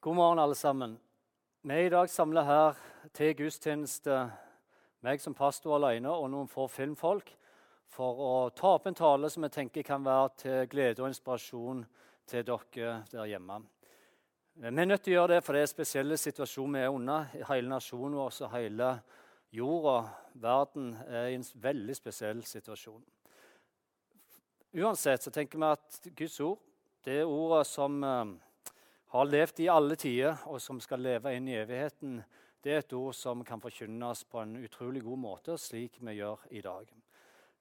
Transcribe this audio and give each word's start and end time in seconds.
God 0.00 0.14
morgen, 0.14 0.38
alle 0.38 0.54
sammen. 0.54 0.98
Vi 1.62 1.74
er 1.74 1.86
i 1.86 1.90
dag 1.90 2.10
samla 2.10 2.42
her 2.46 2.76
til 3.18 3.32
gudstjeneste, 3.34 4.28
meg 5.02 5.18
som 5.18 5.34
pastor 5.34 5.74
alene 5.74 6.12
og 6.14 6.28
noen 6.30 6.46
få 6.46 6.68
filmfolk, 6.70 7.32
for 7.90 8.22
å 8.22 8.36
ta 8.54 8.76
opp 8.76 8.86
en 8.86 8.94
tale 8.94 9.26
som 9.34 9.48
jeg 9.48 9.56
tenker 9.56 9.82
kan 9.82 10.06
være 10.06 10.30
til 10.44 10.70
glede 10.70 11.02
og 11.02 11.10
inspirasjon 11.10 11.82
til 12.30 12.46
dere 12.46 12.94
der 13.10 13.26
hjemme. 13.32 13.58
Vi 14.54 14.70
er 14.70 14.86
nødt 14.86 15.02
til 15.02 15.16
å 15.16 15.18
gjøre 15.18 15.34
det, 15.34 15.42
for 15.42 15.58
det 15.58 15.64
er 15.64 15.68
en 15.72 15.74
situasjonen 15.74 16.22
situasjon 16.28 16.78
vi 16.78 16.86
er 16.86 16.94
under. 16.94 17.30
Hele 17.50 17.74
nasjonen 17.74 18.18
vår 18.22 18.42
og 18.46 18.54
hele 18.54 18.94
jorda, 19.50 20.00
verden, 20.34 20.92
er 21.10 21.32
i 21.32 21.38
en 21.42 21.52
veldig 21.58 21.98
spesiell 21.98 22.46
situasjon. 22.46 23.02
Uansett 24.78 25.26
så 25.26 25.34
tenker 25.34 25.58
vi 25.58 25.72
at 25.74 26.04
Guds 26.14 26.38
ord, 26.38 26.62
det 27.02 27.24
ordet 27.26 27.66
som 27.66 28.04
eh, 28.04 28.38
har 29.08 29.28
levd 29.28 29.60
i 29.64 29.70
alle 29.72 29.96
tider, 29.96 30.36
og 30.46 30.60
som 30.60 30.80
skal 30.84 31.00
leve 31.00 31.32
inn 31.36 31.48
i 31.48 31.56
evigheten, 31.56 32.20
det 32.64 32.72
er 32.74 32.82
et 32.82 32.92
ord 32.92 33.14
som 33.16 33.44
kan 33.46 33.60
forkynnes 33.62 34.24
på 34.28 34.42
en 34.42 34.56
utrolig 34.60 35.02
god 35.06 35.20
måte, 35.22 35.56
slik 35.60 36.00
vi 36.02 36.18
gjør 36.18 36.42
i 36.50 36.62
dag. 36.64 36.90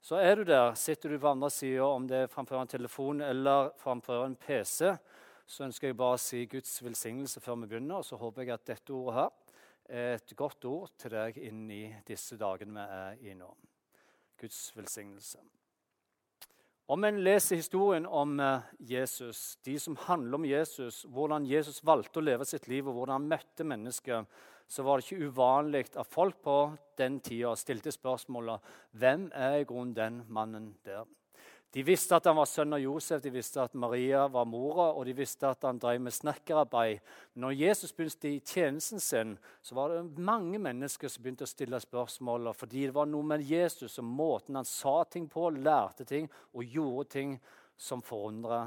Så 0.02 0.20
er 0.22 0.36
du 0.36 0.44
der, 0.48 0.74
sitter 0.76 1.14
du 1.14 1.20
på 1.20 1.30
andre 1.32 1.50
sida, 1.54 1.86
om 1.86 2.08
det 2.08 2.24
er 2.24 2.32
framfor 2.32 2.62
en 2.62 2.72
telefon 2.72 3.22
eller 3.26 3.72
framfor 3.82 4.26
en 4.26 4.36
PC, 4.36 4.94
så 5.48 5.64
ønsker 5.64 5.90
jeg 5.90 5.98
bare 5.98 6.18
å 6.18 6.22
si 6.22 6.44
Guds 6.52 6.74
velsignelse 6.84 7.42
før 7.44 7.62
vi 7.62 7.70
begynner. 7.72 8.02
Og 8.02 8.06
så 8.08 8.20
håper 8.20 8.44
jeg 8.44 8.56
at 8.58 8.68
dette 8.68 8.94
ordet 8.94 9.16
her 9.18 9.30
er 9.88 10.18
et 10.18 10.36
godt 10.36 10.68
ord 10.68 10.92
til 11.00 11.14
deg 11.16 11.40
inn 11.40 11.64
i 11.72 11.84
disse 12.08 12.36
dagene 12.40 12.84
vi 12.84 12.98
er 13.00 13.32
i 13.32 13.38
nå. 13.40 13.48
Guds 14.38 14.60
velsignelse. 14.76 15.40
Om 16.88 17.04
en 17.04 17.18
leser 17.20 17.60
historien 17.60 18.06
om 18.08 18.38
eh, 18.40 18.68
Jesus, 18.80 19.58
de 19.68 19.74
som 19.80 19.98
handler 20.06 20.38
om 20.38 20.46
Jesus, 20.48 21.02
hvordan 21.12 21.44
Jesus 21.44 21.82
valgte 21.84 22.22
å 22.22 22.24
leve 22.24 22.46
sitt 22.48 22.70
liv, 22.72 22.88
og 22.88 22.96
hvordan 22.96 23.18
han 23.18 23.32
møtte 23.34 23.66
mennesker, 23.68 24.24
så 24.72 24.86
var 24.88 25.00
det 25.02 25.08
ikke 25.08 25.28
uvanlig 25.28 25.82
at 26.00 26.08
folk 26.08 26.40
på 26.44 26.56
den 27.00 27.20
tida 27.24 27.52
stilte 27.60 27.92
spørsmålet 27.92 28.64
hvem 29.00 29.28
er 29.36 29.58
i 29.60 29.68
grunnen 29.68 29.96
den 30.00 30.22
mannen 30.32 30.70
der? 30.88 31.04
De 31.76 31.84
visste 31.84 32.16
at 32.16 32.26
han 32.30 32.38
var 32.40 32.48
sønn 32.48 32.74
av 32.74 32.80
Josef, 32.80 33.20
de 33.22 33.32
visste 33.34 33.60
at 33.60 33.76
Maria 33.76 34.24
var 34.32 34.48
mora, 34.48 34.88
og 34.96 35.04
de 35.06 35.14
visste 35.18 35.50
at 35.50 35.66
han 35.68 35.80
drev 35.82 36.00
med 36.06 36.16
snekkerarbeid. 36.16 37.04
Når 37.44 37.58
Jesus 37.60 37.92
begynte 37.94 38.32
i 38.32 38.40
tjenesten 38.40 39.04
sin, 39.04 39.36
så 39.62 39.76
var 39.76 39.92
det 39.92 40.24
mange 40.24 40.62
mennesker 40.64 41.12
som 41.12 41.26
begynte 41.26 41.44
å 41.44 41.52
stille 41.52 41.82
spørsmål. 41.84 42.54
Fordi 42.56 42.88
det 42.88 42.96
var 42.96 43.12
noe 43.12 43.28
med 43.36 43.44
Jesus 43.44 44.00
og 44.00 44.08
måten 44.08 44.56
han 44.56 44.68
sa 44.68 45.02
ting 45.12 45.28
på, 45.30 45.50
lærte 45.60 46.08
ting 46.08 46.32
og 46.56 46.64
gjorde 46.64 47.10
ting 47.18 47.38
som 47.78 48.02
forundra 48.02 48.64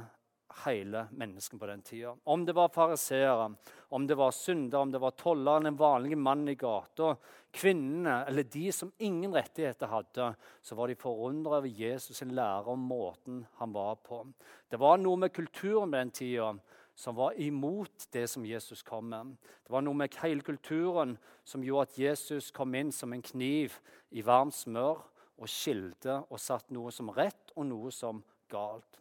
hele 0.65 1.07
mennesket 1.11 1.61
på 1.61 1.67
den 1.67 1.83
tida. 1.83 2.15
Om 2.25 2.45
det 2.47 2.55
var 2.57 2.73
fariseere, 2.75 3.51
om 3.89 4.07
det 4.07 4.17
var 4.19 4.31
syndere, 4.31 4.81
om 4.81 4.91
det 4.93 5.01
var 5.03 5.15
tolleren, 5.19 5.67
en 5.67 5.79
vanlig 5.79 6.19
mann 6.19 6.49
i 6.49 6.55
gata, 6.55 7.15
kvinnene 7.53 8.25
eller 8.29 8.47
de 8.47 8.73
som 8.73 8.93
ingen 8.99 9.35
rettigheter 9.35 9.91
hadde, 9.91 10.33
så 10.63 10.79
var 10.79 10.89
de 10.89 10.99
forundra 10.99 11.59
over 11.59 11.69
Jesus' 11.69 12.19
sin 12.21 12.35
lære 12.35 12.71
om 12.71 12.87
måten 12.91 13.45
han 13.59 13.73
var 13.73 13.97
på. 14.07 14.25
Det 14.71 14.79
var 14.79 14.99
noe 14.99 15.17
med 15.17 15.35
kulturen 15.35 15.91
på 15.91 15.99
den 15.99 16.11
tida 16.11 16.53
som 16.95 17.17
var 17.17 17.39
imot 17.41 18.07
det 18.13 18.27
som 18.29 18.45
Jesus 18.47 18.83
kom 18.83 19.09
med. 19.09 19.37
Det 19.65 19.73
var 19.73 19.83
noe 19.83 19.97
med 19.97 20.15
hele 20.23 20.45
kulturen 20.45 21.17
som 21.45 21.65
gjorde 21.65 21.89
at 21.89 21.99
Jesus 21.99 22.51
kom 22.51 22.75
inn 22.75 22.93
som 22.93 23.13
en 23.13 23.25
kniv 23.25 23.79
i 24.11 24.23
varmt 24.27 24.55
smør 24.55 25.01
og 25.41 25.49
skilte 25.49 26.21
og 26.29 26.41
satt 26.43 26.69
noe 26.75 26.93
som 26.93 27.11
rett 27.17 27.55
og 27.57 27.67
noe 27.71 27.93
som 27.95 28.21
galt. 28.53 29.01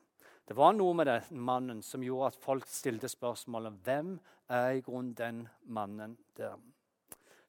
Det 0.49 0.55
var 0.57 0.71
noe 0.73 0.95
med 0.97 1.05
den 1.05 1.41
mannen 1.45 1.81
som 1.85 2.01
gjorde 2.01 2.31
at 2.31 2.37
folk 2.41 2.65
stilte 2.65 3.05
spørsmålet 3.05 3.75
hvem 3.85 4.15
er 4.49 4.79
i 4.79 4.81
grunnen 4.81 5.11
den 5.13 5.43
mannen 5.69 6.15
der. 6.39 6.55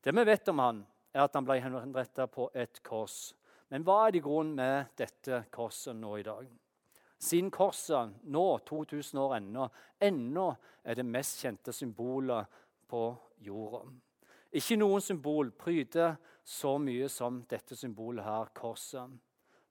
Det 0.04 0.12
vi 0.12 0.24
vet 0.28 0.50
om 0.52 0.60
han, 0.60 0.82
er 1.14 1.22
at 1.24 1.38
han 1.38 1.46
ble 1.48 1.56
henrettet 1.64 2.28
på 2.34 2.50
et 2.52 2.82
kors. 2.84 3.32
Men 3.72 3.86
hva 3.88 4.02
er 4.04 4.12
det 4.12 4.20
i 4.20 4.26
grunnen 4.26 4.52
med 4.58 4.92
dette 5.00 5.46
korset 5.48 5.96
nå 5.96 6.12
i 6.20 6.26
dag? 6.28 6.44
Siden 7.16 7.48
korset 7.48 8.20
nå, 8.28 8.44
2000 8.68 9.22
år 9.24 9.34
ennå, 9.38 9.70
ennå 9.96 10.46
er 10.84 11.00
det 11.00 11.08
mest 11.08 11.40
kjente 11.40 11.72
symbolet 11.72 12.52
på 12.84 13.06
jorda. 13.40 13.80
Ikke 14.60 14.76
noen 14.76 15.00
symbol 15.00 15.54
pryder 15.56 16.18
så 16.44 16.76
mye 16.76 17.08
som 17.08 17.40
dette 17.48 17.80
symbolet 17.80 18.28
her, 18.28 18.52
korset. 18.52 19.08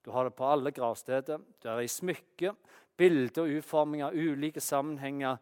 Du 0.01 0.09
har 0.15 0.25
det 0.25 0.33
på 0.33 0.49
alle 0.49 0.71
gravsteder. 0.73 1.37
du 1.37 1.69
er 1.69 1.79
i 1.83 1.87
smykke, 1.87 2.55
bilder 2.99 3.45
og 3.45 3.59
utforminger, 3.59 4.15
ulike 4.15 4.61
sammenhenger, 4.61 5.37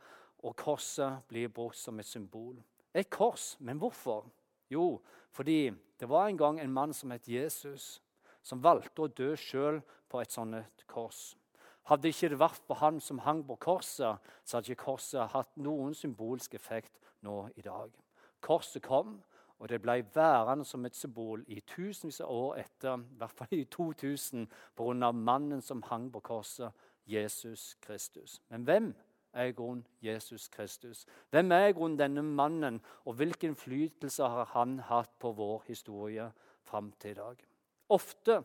og 0.46 0.56
korset 0.56 1.24
blir 1.28 1.50
brukt 1.50 1.78
som 1.78 2.00
et 2.00 2.06
symbol. 2.06 2.60
Et 2.94 3.10
kors, 3.10 3.56
men 3.60 3.78
hvorfor? 3.82 4.28
Jo, 4.70 5.02
fordi 5.32 5.72
det 6.00 6.10
var 6.10 6.28
en 6.28 6.38
gang 6.38 6.60
en 6.62 6.74
mann 6.74 6.94
som 6.94 7.12
het 7.12 7.28
Jesus, 7.28 8.02
som 8.44 8.64
valgte 8.64 9.04
å 9.04 9.12
dø 9.12 9.34
sjøl 9.36 9.82
på 10.10 10.22
et 10.22 10.32
sånt 10.32 10.86
kors. 10.88 11.36
Hadde 11.88 12.12
ikke 12.12 12.30
det 12.34 12.40
vært 12.40 12.64
for 12.68 12.80
han 12.82 13.00
som 13.00 13.24
hang 13.24 13.42
på 13.48 13.56
korset, 13.64 14.20
så 14.44 14.58
hadde 14.58 14.74
ikke 14.74 14.90
korset 14.90 15.32
hatt 15.32 15.54
noen 15.56 15.96
symbolsk 15.96 16.54
effekt 16.60 17.00
nå 17.24 17.48
i 17.56 17.64
dag. 17.64 17.92
Korset 18.44 18.84
kom, 18.84 19.18
og 19.58 19.70
det 19.72 19.80
ble 19.82 20.04
værende 20.14 20.66
som 20.68 20.86
et 20.86 20.96
symbol 20.96 21.42
i 21.48 21.62
tusenvis 21.66 22.20
av 22.22 22.30
år 22.30 22.60
etter, 22.62 23.00
i 23.02 23.18
hvert 23.18 23.40
fall 23.40 23.56
i 23.58 23.64
2000, 23.74 24.46
pga. 24.78 25.12
mannen 25.12 25.62
som 25.62 25.82
hang 25.90 26.12
på 26.12 26.22
korset, 26.22 26.72
Jesus 27.08 27.76
Kristus. 27.82 28.42
Men 28.50 28.64
hvem 28.64 28.96
er 29.34 29.44
i 29.50 29.56
grunnen 29.56 29.88
Jesus 30.02 30.48
Kristus? 30.48 31.06
Hvem 31.30 31.52
er 31.52 31.68
i 31.68 31.76
grunnen 31.78 32.00
denne 32.00 32.24
mannen, 32.24 32.82
og 33.06 33.14
hvilken 33.14 33.54
innflytelse 33.54 34.24
har 34.24 34.52
han 34.54 34.80
hatt 34.80 35.14
på 35.20 35.32
vår 35.38 35.64
historie 35.68 36.32
fram 36.68 36.92
til 37.00 37.12
i 37.12 37.20
dag? 37.20 37.44
Ofte, 37.90 38.42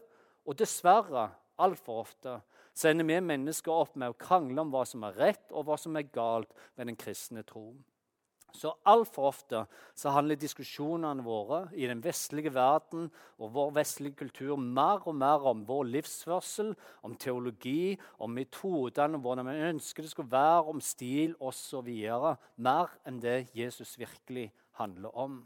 og 0.46 0.58
dessverre 0.58 1.30
altfor 1.58 2.02
ofte, 2.04 2.40
så 2.74 2.88
ender 2.88 3.08
vi 3.08 3.20
mennesker 3.20 3.72
opp 3.72 3.96
med 4.00 4.12
å 4.12 4.18
krangle 4.18 4.62
om 4.62 4.70
hva 4.72 4.84
som 4.88 5.04
er 5.06 5.18
rett 5.18 5.52
og 5.52 5.66
hva 5.68 5.76
som 5.80 5.96
er 5.96 6.08
galt 6.12 6.52
med 6.76 6.88
den 6.88 6.96
kristne 6.96 7.44
tro. 7.46 7.72
Så 8.52 8.74
Altfor 8.86 9.30
ofte 9.30 9.64
så 9.96 10.12
handler 10.12 10.38
diskusjonene 10.40 11.24
våre 11.24 11.64
i 11.72 11.86
den 11.88 12.02
vestlige 12.04 12.52
verden 12.54 13.08
og 13.38 13.54
vår 13.54 13.72
vestlige 13.78 14.18
kultur 14.20 14.60
mer 14.60 15.06
og 15.08 15.16
mer 15.16 15.46
om 15.48 15.64
vår 15.68 15.88
livsførsel, 15.88 16.74
om 17.02 17.16
teologi, 17.16 17.96
om 18.20 18.34
metodene, 18.36 19.18
hvordan 19.18 19.48
vi 19.48 19.70
ønsker 19.72 20.04
det 20.04 20.12
skal 20.12 20.30
være, 20.30 20.64
om 20.68 20.80
stil 20.84 21.36
osv. 21.40 21.90
Mer 22.56 22.96
enn 23.08 23.20
det 23.24 23.48
Jesus 23.56 23.96
virkelig 23.98 24.50
handler 24.78 25.16
om. 25.16 25.42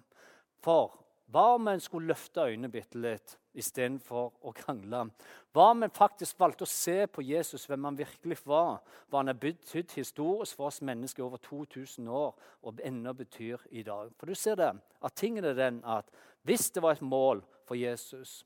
For 0.65 1.06
hva 1.32 1.56
om 1.56 1.69
en 1.69 1.81
skulle 1.82 2.12
løfte 2.12 2.44
øynene 2.47 2.70
bitte 2.70 3.00
litt 3.03 3.34
istedenfor 3.59 4.28
å 4.47 4.53
krangle? 4.54 5.03
Hva 5.50 5.70
om 5.72 5.82
en 5.82 5.94
faktisk 5.94 6.38
valgte 6.38 6.66
å 6.66 6.70
se 6.70 7.09
på 7.10 7.25
Jesus, 7.26 7.64
hvem 7.66 7.88
han 7.88 7.98
virkelig 7.98 8.38
var? 8.47 8.78
Hva 9.10 9.22
han 9.22 9.32
har 9.32 9.41
betydd 9.42 9.97
historisk 9.98 10.59
for 10.59 10.70
oss 10.70 10.82
mennesker 10.87 11.26
over 11.26 11.42
2000 11.42 12.06
år 12.06 12.37
og 12.62 12.82
ennå 12.87 13.14
betyr 13.19 13.64
i 13.75 13.82
dag? 13.87 14.12
For 14.14 14.31
du 14.31 14.38
ser 14.38 14.60
det, 14.60 14.70
at 14.76 15.19
tingen 15.19 15.44
er 15.44 15.59
den 15.59 15.82
at 15.82 16.12
hvis 16.47 16.70
det 16.70 16.84
var 16.84 16.94
et 16.94 17.03
mål 17.03 17.43
for 17.66 17.75
Jesus, 17.75 18.44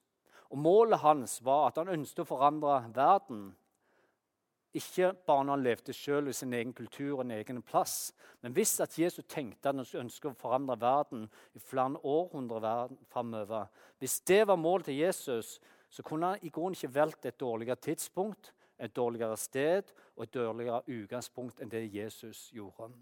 og 0.50 0.58
målet 0.58 1.02
hans 1.04 1.36
var 1.44 1.68
at 1.68 1.82
han 1.82 1.92
ønsket 1.92 2.24
å 2.24 2.30
forandre 2.32 2.80
verden 2.96 3.50
ikke 4.74 5.12
bare 5.26 5.44
når 5.44 5.56
han 5.56 5.62
levde 5.62 5.92
selv 5.92 6.28
i 6.28 6.32
sin 6.32 6.52
egen 6.54 6.72
kultur 6.72 7.18
og 7.18 7.24
en 7.24 7.30
egen 7.30 7.62
plass, 7.62 8.12
men 8.42 8.52
hvis 8.52 8.80
at 8.80 8.98
Jesus 8.98 9.24
tenkte 9.28 9.68
at 9.68 9.74
han 9.74 10.04
ønsker 10.04 10.30
å 10.30 10.38
forandre 10.38 10.78
verden 10.80 11.26
i 11.54 11.58
flere 11.58 11.98
århundrer 12.06 12.94
framover 13.10 13.66
Hvis 13.98 14.20
det 14.20 14.46
var 14.46 14.56
målet 14.56 14.84
til 14.84 14.96
Jesus, 14.96 15.60
så 15.90 16.02
kunne 16.02 16.26
han 16.26 16.38
i 16.42 16.48
grunnen 16.48 16.74
ikke 16.78 16.94
valgt 16.94 17.26
et 17.26 17.40
dårligere 17.40 17.76
tidspunkt, 17.76 18.52
et 18.78 18.96
dårligere 18.96 19.36
sted 19.36 19.82
og 20.16 20.22
et 20.22 20.34
dårligere 20.34 20.82
utgangspunkt 20.86 21.60
enn 21.60 21.70
det 21.70 21.94
Jesus 21.94 22.50
gjorde. 22.54 22.92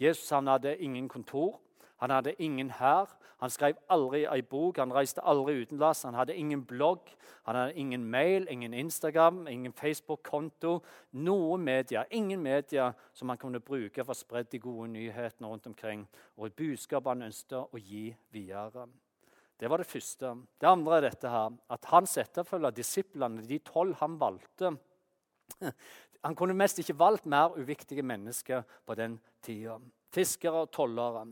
Jesus 0.00 0.30
han 0.30 0.46
hadde 0.46 0.78
ingen 0.78 1.08
kontor. 1.08 1.60
Han 1.98 2.10
hadde 2.10 2.34
ingen 2.42 2.70
hær. 2.70 3.10
Han 3.38 3.50
skrev 3.50 3.78
aldri 3.90 4.24
ei 4.26 4.42
bok, 4.42 4.78
han 4.78 4.92
reiste 4.94 5.22
aldri 5.22 5.60
utenlands. 5.62 6.02
Han 6.06 6.16
hadde 6.18 6.34
ingen 6.34 6.64
blogg, 6.66 7.10
han 7.46 7.56
hadde 7.56 7.74
ingen 7.78 8.04
mail, 8.04 8.46
ingen 8.50 8.74
Instagram, 8.74 9.46
ingen 9.48 9.72
Facebook-konto. 9.72 10.78
Noe 11.12 11.58
media, 11.58 12.04
ingen 12.10 12.42
media 12.42 12.92
som 13.14 13.28
han 13.28 13.38
kunne 13.38 13.62
bruke 13.62 14.04
for 14.04 14.14
å 14.14 14.18
spre 14.18 14.42
de 14.42 14.58
gode 14.62 14.90
nyhetene 14.94 15.50
rundt 15.50 15.70
omkring. 15.70 16.06
Og 16.36 16.48
et 16.48 16.58
budskap 16.58 17.06
han 17.10 17.26
ønsket 17.28 17.74
å 17.74 17.82
gi 17.82 18.08
videre. 18.34 18.88
Det 19.58 19.70
var 19.70 19.82
det 19.82 19.90
første. 19.90 20.34
Det 20.58 20.70
andre 20.70 20.98
er 20.98 21.08
dette 21.08 21.30
her, 21.30 21.54
at 21.70 21.90
hans 21.90 22.14
etterfølger, 22.20 22.74
disiplene, 22.74 23.42
de 23.46 23.58
tolv 23.66 23.98
han 24.02 24.18
valgte 24.20 24.76
Han 26.22 26.34
kunne 26.34 26.56
mest 26.58 26.80
ikke 26.82 26.98
valgt 26.98 27.26
mer 27.30 27.54
uviktige 27.56 28.02
mennesker 28.02 28.64
på 28.86 28.94
den 28.98 29.18
tida. 29.42 29.78
Fiskere 30.12 30.64
og 30.64 30.72
tollere. 30.74 31.28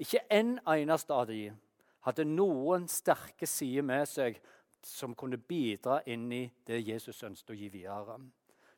Ikke 0.00 0.22
en 0.32 0.56
eneste 0.64 1.12
av 1.12 1.26
dem 1.28 1.58
hadde 2.06 2.24
noen 2.24 2.86
sterke 2.88 3.46
sider 3.48 3.84
med 3.84 4.08
seg 4.08 4.38
som 4.86 5.12
kunne 5.18 5.36
bidra 5.36 5.98
inn 6.08 6.30
i 6.32 6.46
det 6.66 6.80
Jesus 6.80 7.20
ønsket 7.26 7.52
å 7.52 7.58
gi 7.58 7.68
videre. 7.68 8.16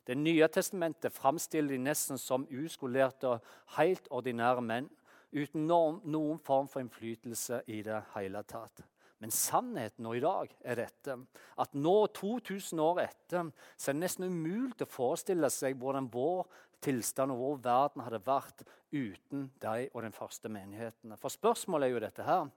Det 0.02 0.16
nye 0.18 0.48
testamentet 0.50 1.14
framstiller 1.14 1.76
de 1.76 1.84
nesten 1.84 2.18
som 2.18 2.48
uskolerte 2.50 3.36
og 3.36 3.52
helt 3.76 4.08
ordinære 4.10 4.64
menn 4.66 4.88
uten 5.32 5.68
noen 5.70 6.40
form 6.42 6.66
for 6.68 6.82
innflytelse 6.82 7.62
i 7.70 7.84
det 7.86 8.00
hele 8.16 8.42
tatt. 8.42 8.82
Men 9.22 9.30
sannheten 9.30 10.02
nå 10.02 10.16
i 10.18 10.24
dag 10.24 10.50
er 10.66 10.80
dette 10.82 11.14
at 11.62 11.76
nå, 11.78 11.94
2000 12.18 12.80
år 12.82 13.04
etter, 13.04 13.52
så 13.78 13.92
er 13.92 13.94
det 13.94 14.02
nesten 14.02 14.26
umulig 14.26 14.82
å 14.82 14.90
forestille 14.90 15.50
seg 15.54 15.78
hvordan 15.78 16.10
vår 16.10 16.48
tilstand 16.82 17.32
og 17.34 17.40
hvor 17.40 17.60
verden 17.64 18.02
hadde 18.04 18.22
vært 18.26 18.64
uten 18.92 19.48
deg 19.62 19.92
og 19.92 20.02
den 20.04 20.14
første 20.16 20.50
menigheten. 20.52 21.14
For 21.20 21.32
spørsmålet 21.32 21.88
er 21.88 21.94
jo 21.94 22.04
dette 22.04 22.26
her. 22.26 22.50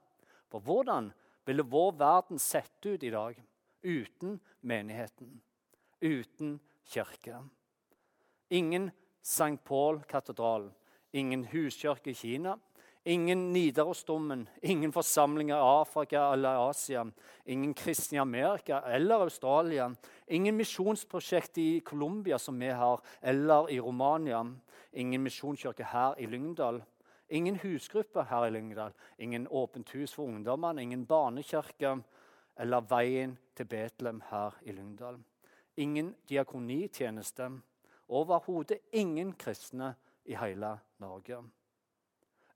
For 0.52 0.62
hvordan 0.62 1.10
ville 1.46 1.66
vår 1.66 1.92
verden 1.98 2.42
sett 2.42 2.86
ut 2.86 3.02
i 3.02 3.12
dag 3.14 3.38
uten 3.86 4.38
menigheten? 4.66 5.30
Uten 6.02 6.58
kirke? 6.86 7.40
Ingen 8.50 8.90
St. 9.26 9.58
Paul-katedral, 9.66 10.68
ingen 11.12 11.46
huskirke 11.50 12.12
i 12.12 12.18
Kina, 12.18 12.54
Ingen 13.06 13.52
Nidarosdomen, 13.52 14.48
ingen 14.62 14.92
forsamlinger 14.92 15.56
i 15.56 15.60
Afrika 15.80 16.32
eller 16.32 16.70
Asia, 16.70 17.04
ingen 17.44 17.74
kristne 17.74 18.16
i 18.16 18.18
Amerika 18.18 18.80
eller 18.80 19.22
Australia, 19.22 19.94
ingen 20.26 20.56
misjonsprosjekt 20.56 21.58
i 21.58 21.80
Colombia 21.80 22.38
som 22.38 22.58
vi 22.58 22.66
har, 22.66 23.00
eller 23.20 23.70
i 23.70 23.78
Romania, 23.80 24.40
ingen 24.92 25.22
misjonskirke 25.22 25.86
her 25.86 26.18
i 26.18 26.26
Lyngdal, 26.26 26.82
ingen 27.28 27.56
husgruppe 27.62 28.24
her 28.26 28.46
i 28.46 28.50
Lyngdal, 28.50 28.92
ingen 29.18 29.46
åpent 29.48 29.94
hus 29.94 30.14
for 30.14 30.26
ungdommene, 30.26 30.82
ingen 30.82 31.06
barnekirke 31.06 32.00
eller 32.58 32.80
Veien 32.90 33.36
til 33.54 33.68
Betlehem 33.70 34.22
her 34.32 34.56
i 34.62 34.72
Lyngdal. 34.72 35.20
Ingen 35.76 36.14
diakonitjeneste. 36.28 37.50
Overhodet 38.08 38.80
ingen 38.92 39.32
kristne 39.32 39.94
i 40.24 40.34
hele 40.34 40.78
Norge. 40.98 41.44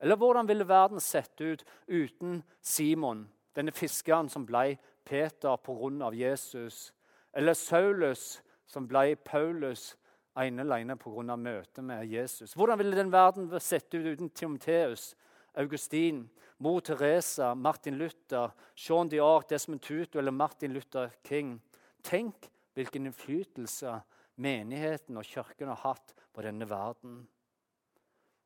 Eller 0.00 0.17
hvordan 0.17 0.49
ville 0.49 0.69
verden 0.69 1.00
sett 1.00 1.41
ut 1.41 1.64
uten 1.87 2.43
Simon, 2.61 3.26
denne 3.55 3.73
fiskeren 3.73 4.31
som 4.32 4.47
ble 4.49 4.79
Peter 5.05 5.56
pga. 5.56 6.12
Jesus? 6.14 6.93
Eller 7.32 7.55
Saulus, 7.55 8.43
som 8.67 8.87
ble 8.88 9.17
Paulus 9.17 9.97
ene 10.38 10.64
alene 10.64 10.97
pga. 10.97 11.37
møtet 11.37 11.85
med 11.85 12.06
Jesus? 12.08 12.55
Hvordan 12.56 12.79
ville 12.79 12.97
den 12.97 13.12
verden 13.12 13.50
sett 13.61 13.94
ut 13.94 14.06
uten 14.06 14.31
Timoteus, 14.31 15.14
Augustin, 15.55 16.29
mor 16.58 16.81
Teresa, 16.81 17.55
Martin 17.55 17.99
Luther, 17.99 18.55
Jean 18.76 19.08
Diarc, 19.08 19.49
Desmond 19.49 19.82
Tutu 19.82 20.19
eller 20.19 20.32
Martin 20.32 20.73
Luther 20.73 21.11
King? 21.29 21.61
Tenk 22.02 22.49
hvilken 22.75 23.06
innflytelse 23.06 24.00
menigheten 24.41 25.19
og 25.20 25.26
kirken 25.29 25.69
har 25.69 25.82
hatt 25.82 26.14
på 26.32 26.43
denne 26.43 26.69
verden. 26.70 27.26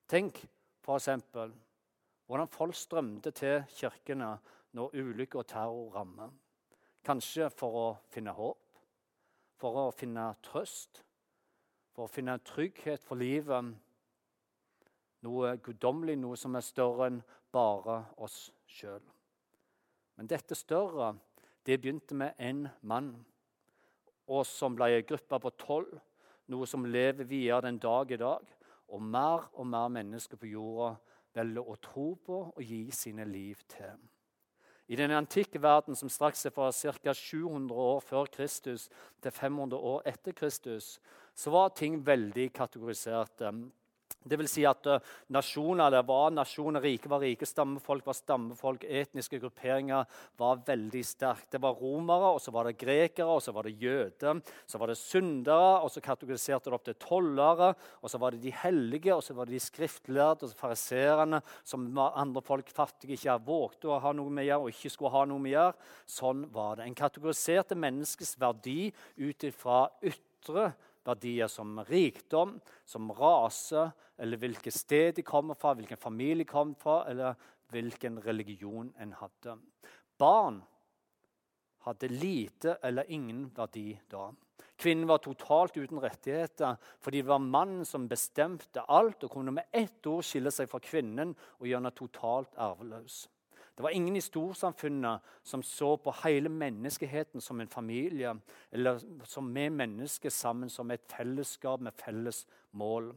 Tenk 0.09 0.41
F.eks. 0.85 1.09
hvordan 2.27 2.49
folk 2.49 2.75
strømte 2.75 3.31
til 3.31 3.65
kirkene 3.69 4.35
når 4.77 4.91
ulykke 5.01 5.39
og 5.39 5.47
terror 5.47 5.95
rammer. 5.95 6.29
Kanskje 7.05 7.49
for 7.51 7.79
å 7.81 7.87
finne 8.13 8.35
håp, 8.37 8.81
for 9.57 9.79
å 9.81 9.91
finne 9.97 10.27
trøst, 10.45 11.05
for 11.95 12.05
å 12.05 12.13
finne 12.13 12.37
trygghet 12.45 13.05
for 13.05 13.17
livet. 13.17 13.71
Noe 15.25 15.55
guddommelig, 15.57 16.19
noe 16.21 16.37
som 16.37 16.57
er 16.57 16.65
større 16.65 17.09
enn 17.09 17.23
bare 17.53 18.03
oss 18.21 18.51
sjøl. 18.69 19.01
Men 20.17 20.29
dette 20.29 20.57
større 20.59 21.15
det 21.65 21.79
begynte 21.81 22.17
med 22.19 22.37
én 22.37 22.67
mann, 22.83 23.15
og 24.29 24.45
som 24.47 24.77
ble 24.77 24.91
ei 24.93 25.07
gruppe 25.07 25.41
på 25.41 25.55
tolv. 25.61 25.97
Noe 26.53 26.69
som 26.69 26.85
lever 26.85 27.25
videre 27.25 27.63
den 27.65 27.79
dag 27.81 28.11
i 28.13 28.21
dag 28.21 28.45
og 28.95 29.03
mer 29.03 29.49
og 29.53 29.67
mer 29.67 29.91
mennesker 29.93 30.39
på 30.39 30.53
jorda 30.55 30.95
velger 31.35 31.71
å 31.71 31.79
tro 31.83 32.09
på 32.27 32.41
og 32.55 32.63
gi 32.63 32.87
sine 32.95 33.27
liv 33.27 33.59
til. 33.69 33.99
I 34.87 34.97
den 34.97 35.15
antikke 35.17 35.63
verden, 35.63 35.97
som 35.97 36.11
straks 36.13 36.45
er 36.45 36.53
fra 36.53 36.69
ca. 36.71 37.13
700 37.15 37.75
år 37.75 38.01
før 38.05 38.29
Kristus 38.29 38.91
til 39.23 39.33
500 39.33 39.81
år 39.81 40.03
etter 40.07 40.37
Kristus, 40.37 40.99
så 41.35 41.51
var 41.51 41.73
ting 41.73 42.03
veldig 42.07 42.51
kategorisert. 42.53 43.41
Det 44.25 44.39
vil 44.41 44.49
si 44.49 44.65
at 44.69 44.87
uh, 44.89 45.01
nasjoner 45.35 45.93
det 45.93 46.01
var 46.09 46.33
nasjoner, 46.33 46.81
rike 46.85 47.11
var 47.13 47.21
rike, 47.25 47.47
stammefolk 47.49 48.07
var 48.07 48.17
stammefolk, 48.17 48.87
etniske 48.89 49.41
grupperinger 49.43 50.09
var 50.41 50.63
veldig 50.67 51.03
sterke. 51.05 51.51
Det 51.53 51.61
var 51.63 51.77
romere, 51.77 52.33
og 52.33 52.41
så 52.41 52.55
var 52.55 52.69
det 52.69 52.79
grekere, 52.81 53.29
og 53.29 53.43
så 53.45 53.53
var 53.55 53.69
det 53.69 53.77
jøder. 53.83 54.41
Så 54.67 54.81
var 54.81 54.91
det 54.91 54.99
syndere, 55.01 55.83
og 55.85 55.93
så 55.93 56.03
kategoriserte 56.05 56.71
det 56.71 56.79
opp 56.79 56.87
til 56.89 56.99
tollere. 57.05 57.73
Og 58.01 58.13
så 58.13 58.21
var 58.23 58.35
det 58.35 58.43
de 58.45 58.55
hellige, 58.65 59.13
og 59.15 59.23
så 59.25 59.37
var 59.37 59.49
det 59.49 59.59
de 59.59 59.63
skriftlærde 59.65 60.49
og 60.49 60.57
fariserene, 60.59 61.43
som 61.67 61.87
andre 62.05 62.43
folk 62.45 62.73
fattige 62.75 63.19
ikke 63.19 63.37
vågte 63.45 63.93
å 63.93 64.01
ha 64.03 64.15
noe 64.17 64.33
med 64.33 64.47
å 64.47 64.49
gjøre, 64.49 64.63
og 64.65 64.75
ikke 64.75 64.95
skulle 64.95 65.15
ha 65.15 65.27
noe 65.29 65.43
med 65.43 65.53
å 65.53 65.57
gjøre. 65.59 65.93
Sånn 66.17 66.49
var 66.55 66.81
det. 66.81 66.89
En 66.89 66.99
kategoriserte 66.99 67.79
menneskets 67.79 68.39
verdi 68.41 68.89
ut 69.21 69.49
ifra 69.49 69.85
ytre 70.05 70.73
verdier 71.05 71.51
som 71.53 71.79
rikdom, 71.89 72.57
som 72.85 73.11
rase, 73.13 73.91
eller 74.19 74.41
hvilket 74.41 74.75
sted 74.75 75.15
de 75.19 75.25
kommer 75.27 75.59
fra, 75.59 75.75
hvilken 75.75 76.01
familie 76.01 76.45
de 76.45 76.51
kommer 76.51 76.79
fra, 76.81 77.03
eller 77.11 77.35
hvilken 77.73 78.21
religion 78.25 78.93
en 79.01 79.13
hadde. 79.19 79.59
Barn 80.19 80.63
hadde 81.85 82.09
lite 82.09 82.79
eller 82.83 83.11
ingen 83.11 83.49
verdi 83.57 83.93
da. 84.11 84.31
Kvinnen 84.77 85.07
var 85.07 85.21
totalt 85.23 85.77
uten 85.77 86.01
rettigheter 86.03 86.79
fordi 87.03 87.23
det 87.23 87.31
var 87.31 87.43
mannen 87.43 87.85
som 87.87 88.09
bestemte 88.11 88.83
alt 88.89 89.27
og 89.27 89.35
kunne 89.37 89.55
med 89.55 89.71
ett 89.75 90.07
ord 90.11 90.25
skille 90.27 90.53
seg 90.55 90.71
fra 90.71 90.81
kvinnen 90.83 91.35
og 91.35 91.69
gjøre 91.69 91.83
henne 91.83 91.95
totalt 91.95 92.59
arveløs. 92.59 93.25
Det 93.75 93.83
var 93.83 93.91
ingen 93.91 94.17
i 94.17 94.23
storsamfunnet 94.23 95.21
som 95.43 95.63
så 95.63 95.97
på 95.99 96.13
hele 96.23 96.49
menneskeheten 96.49 97.43
som 97.43 97.61
en 97.61 97.69
familie, 97.69 98.37
eller 98.71 99.01
som 99.27 99.51
vi 99.55 99.67
mennesker 99.71 100.31
sammen 100.31 100.71
som 100.71 100.91
et 100.91 101.03
fellesskap 101.11 101.81
med 101.81 101.97
felles 101.99 102.45
mål. 102.71 103.11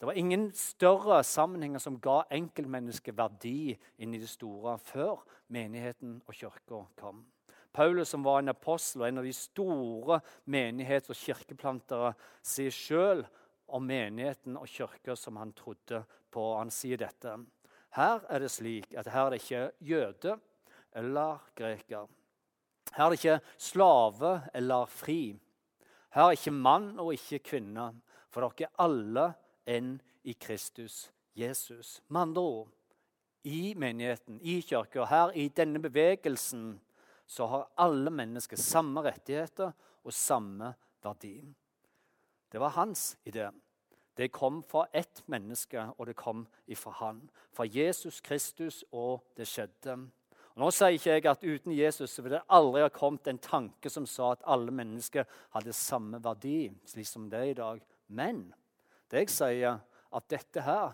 Det 0.00 0.06
var 0.06 0.18
ingen 0.18 0.50
større 0.52 1.22
sammenhenger 1.24 1.78
som 1.78 2.00
ga 2.02 2.24
enkeltmennesket 2.34 3.16
verdi 3.16 3.76
inn 4.02 4.14
i 4.14 4.20
det 4.20 4.28
store 4.28 4.74
før 4.82 5.22
menigheten 5.54 6.18
og 6.26 6.34
kirka 6.34 6.82
kom. 6.98 7.24
Paulus, 7.72 8.08
som 8.08 8.24
var 8.24 8.42
en 8.42 8.52
apostel 8.52 9.02
og 9.04 9.08
en 9.08 9.22
av 9.22 9.24
de 9.24 9.32
store 9.32 10.18
menighets- 10.44 11.08
og 11.08 11.16
kirkeplantere, 11.16 12.12
sier 12.44 12.74
sjøl 12.74 13.24
om 13.72 13.86
menigheten 13.88 14.58
og 14.60 14.68
kirka 14.68 15.16
som 15.16 15.38
han 15.40 15.54
trodde 15.56 16.02
på. 16.34 16.44
Han 16.58 16.74
sier 16.74 17.00
dette. 17.00 17.38
Her 17.96 18.24
er 18.28 18.40
det 18.40 18.50
slik 18.50 18.94
at 18.96 19.10
her 19.12 19.26
er 19.26 19.30
det 19.34 19.42
ikke 19.42 19.70
jøde 19.80 20.36
eller 20.96 21.42
greker. 21.56 22.08
Her 22.96 23.04
er 23.04 23.10
det 23.10 23.18
ikke 23.18 23.40
slave 23.58 24.32
eller 24.54 24.86
fri. 24.86 25.38
Her 26.12 26.22
er 26.22 26.36
ikke 26.36 26.50
mann 26.50 26.98
og 27.00 27.12
ikke 27.12 27.38
kvinne, 27.38 27.90
for 28.32 28.44
dere 28.44 28.68
er 28.68 28.84
alle 28.84 29.26
enn 29.68 29.98
i 30.24 30.32
Kristus 30.32 31.10
Jesus. 31.36 32.00
Med 32.08 32.20
andre 32.20 32.42
ord, 32.42 32.68
i 33.44 33.74
menigheten, 33.74 34.40
i 34.40 34.60
kirka, 34.60 35.04
her 35.04 35.32
i 35.34 35.48
denne 35.48 35.80
bevegelsen, 35.82 36.80
så 37.26 37.46
har 37.46 37.68
alle 37.80 38.10
mennesker 38.10 38.56
samme 38.60 39.02
rettigheter 39.02 39.72
og 40.04 40.12
samme 40.12 40.74
verdi. 41.02 41.36
Det 42.52 42.60
var 42.60 42.76
hans 42.76 43.16
idé. 43.24 43.48
Det 44.16 44.32
kom 44.32 44.62
fra 44.62 44.86
ett 44.92 45.22
menneske, 45.26 45.86
og 45.98 46.06
det 46.06 46.16
kom 46.16 46.46
ifra 46.66 46.92
han. 46.98 47.22
Fra 47.52 47.64
Jesus 47.64 48.20
Kristus, 48.20 48.84
og 48.92 49.22
det 49.36 49.48
skjedde. 49.48 49.96
Og 50.52 50.60
nå 50.60 50.68
sier 50.74 50.98
ikke 50.98 51.14
jeg 51.14 51.28
at 51.30 51.44
uten 51.44 51.72
Jesus 51.72 52.18
ville 52.20 52.36
det 52.36 52.52
aldri 52.52 52.82
ha 52.84 52.90
kommet 52.92 53.30
en 53.30 53.40
tanke 53.40 53.90
som 53.90 54.04
sa 54.06 54.34
at 54.34 54.44
alle 54.44 54.74
mennesker 54.74 55.24
hadde 55.54 55.72
samme 55.76 56.20
verdi, 56.24 56.68
slik 56.84 57.08
som 57.08 57.30
det 57.32 57.40
er 57.40 57.52
i 57.52 57.56
dag. 57.56 57.80
Men 58.12 58.44
det 59.08 59.24
jeg 59.24 59.32
sier, 59.32 59.80
at 60.12 60.28
dette 60.28 60.64
her 60.66 60.92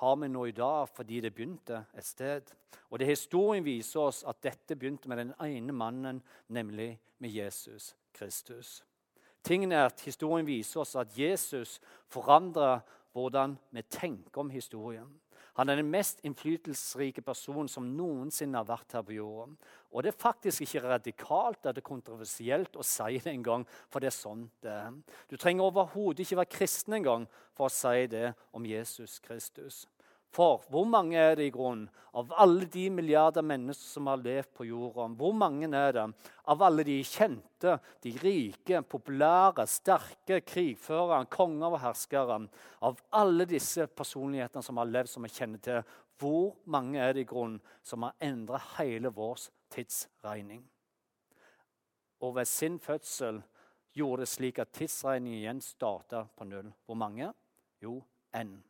har 0.00 0.16
vi 0.16 0.28
nå 0.30 0.46
i 0.46 0.54
dag 0.56 0.86
fordi 0.94 1.20
det 1.20 1.34
begynte 1.34 1.82
et 1.98 2.06
sted. 2.06 2.54
Og 2.90 3.02
det 3.02 3.10
historien 3.10 3.66
viser 3.66 4.06
oss 4.06 4.22
at 4.28 4.38
dette 4.46 4.78
begynte 4.78 5.10
med 5.10 5.18
den 5.24 5.34
ene 5.42 5.74
mannen, 5.74 6.22
nemlig 6.48 6.94
med 7.18 7.34
Jesus 7.34 7.96
Kristus. 8.14 8.80
Tingen 9.44 9.72
er 9.72 9.88
at 9.88 10.00
Historien 10.04 10.46
viser 10.46 10.82
oss 10.82 10.96
at 11.00 11.16
Jesus 11.18 11.78
forandrer 12.12 12.80
hvordan 13.12 13.58
vi 13.74 13.82
tenker 13.82 14.40
om 14.40 14.50
historien. 14.50 15.08
Han 15.58 15.68
er 15.68 15.80
den 15.80 15.90
mest 15.90 16.20
innflytelsesrike 16.24 17.20
personen 17.26 17.68
som 17.68 17.88
noensinne 17.96 18.56
har 18.60 18.68
vært 18.68 18.94
her 18.94 19.02
på 19.04 19.16
jorda. 19.16 19.50
Og 19.90 20.04
det 20.04 20.12
er 20.12 20.22
faktisk 20.22 20.62
ikke 20.64 20.84
radikalt 20.86 21.66
eller 21.66 21.84
kontroversielt 21.84 22.78
å 22.78 22.86
si 22.86 23.18
det 23.18 23.32
engang, 23.32 23.66
for 23.90 24.00
det 24.00 24.12
er 24.12 24.16
sånn 24.16 24.46
det 24.62 24.70
er. 24.72 24.94
Du 25.28 25.36
trenger 25.36 25.66
overhodet 25.66 26.24
ikke 26.24 26.38
være 26.40 26.54
kristen 26.54 27.00
engang 27.00 27.26
for 27.56 27.66
å 27.66 27.74
si 27.74 28.06
det 28.08 28.30
om 28.56 28.64
Jesus 28.64 29.18
Kristus. 29.24 29.82
For 30.30 30.62
hvor 30.70 30.86
mange 30.86 31.18
er 31.18 31.34
det 31.38 31.48
i 31.48 31.54
grunnen 31.54 31.88
av 32.14 32.30
alle 32.38 32.66
de 32.70 32.84
milliarder 32.94 33.42
mennesker 33.42 33.96
som 33.96 34.06
har 34.10 34.20
levd 34.22 34.52
på 34.54 34.66
jorda? 34.68 35.08
Hvor 35.18 35.34
mange 35.34 35.66
er 35.74 35.96
det 35.96 36.04
av 36.52 36.62
alle 36.62 36.84
de 36.86 37.00
kjente, 37.06 37.76
de 38.02 38.12
rike, 38.22 38.82
populære, 38.86 39.66
sterke 39.66 40.38
krigførere, 40.46 41.26
konger 41.34 41.74
og 41.74 41.82
herskere? 41.82 42.38
Av 42.86 43.02
alle 43.18 43.48
disse 43.50 43.88
personlighetene 43.90 44.62
som 44.62 44.78
har 44.78 44.92
levd 44.92 45.10
som 45.10 45.26
vi 45.26 45.34
kjenner 45.34 45.64
til, 45.66 45.82
hvor 46.20 46.54
mange 46.70 47.00
er 47.02 47.16
det 47.16 47.24
i 47.24 47.30
grunnen 47.30 47.58
som 47.82 48.06
har 48.06 48.14
endret 48.22 48.76
hele 48.76 49.10
vår 49.16 49.48
tidsregning? 49.74 50.62
Og 52.20 52.36
ved 52.36 52.46
sin 52.46 52.78
fødsel 52.78 53.42
gjorde 53.96 54.22
det 54.22 54.30
slik 54.30 54.58
at 54.62 54.74
tidsregningen 54.76 55.40
igjen 55.40 55.62
starta 55.64 56.26
på 56.36 56.46
null. 56.46 56.70
Hvor 56.86 56.98
mange? 57.00 57.32
Jo, 57.82 58.02
én. 58.36 58.60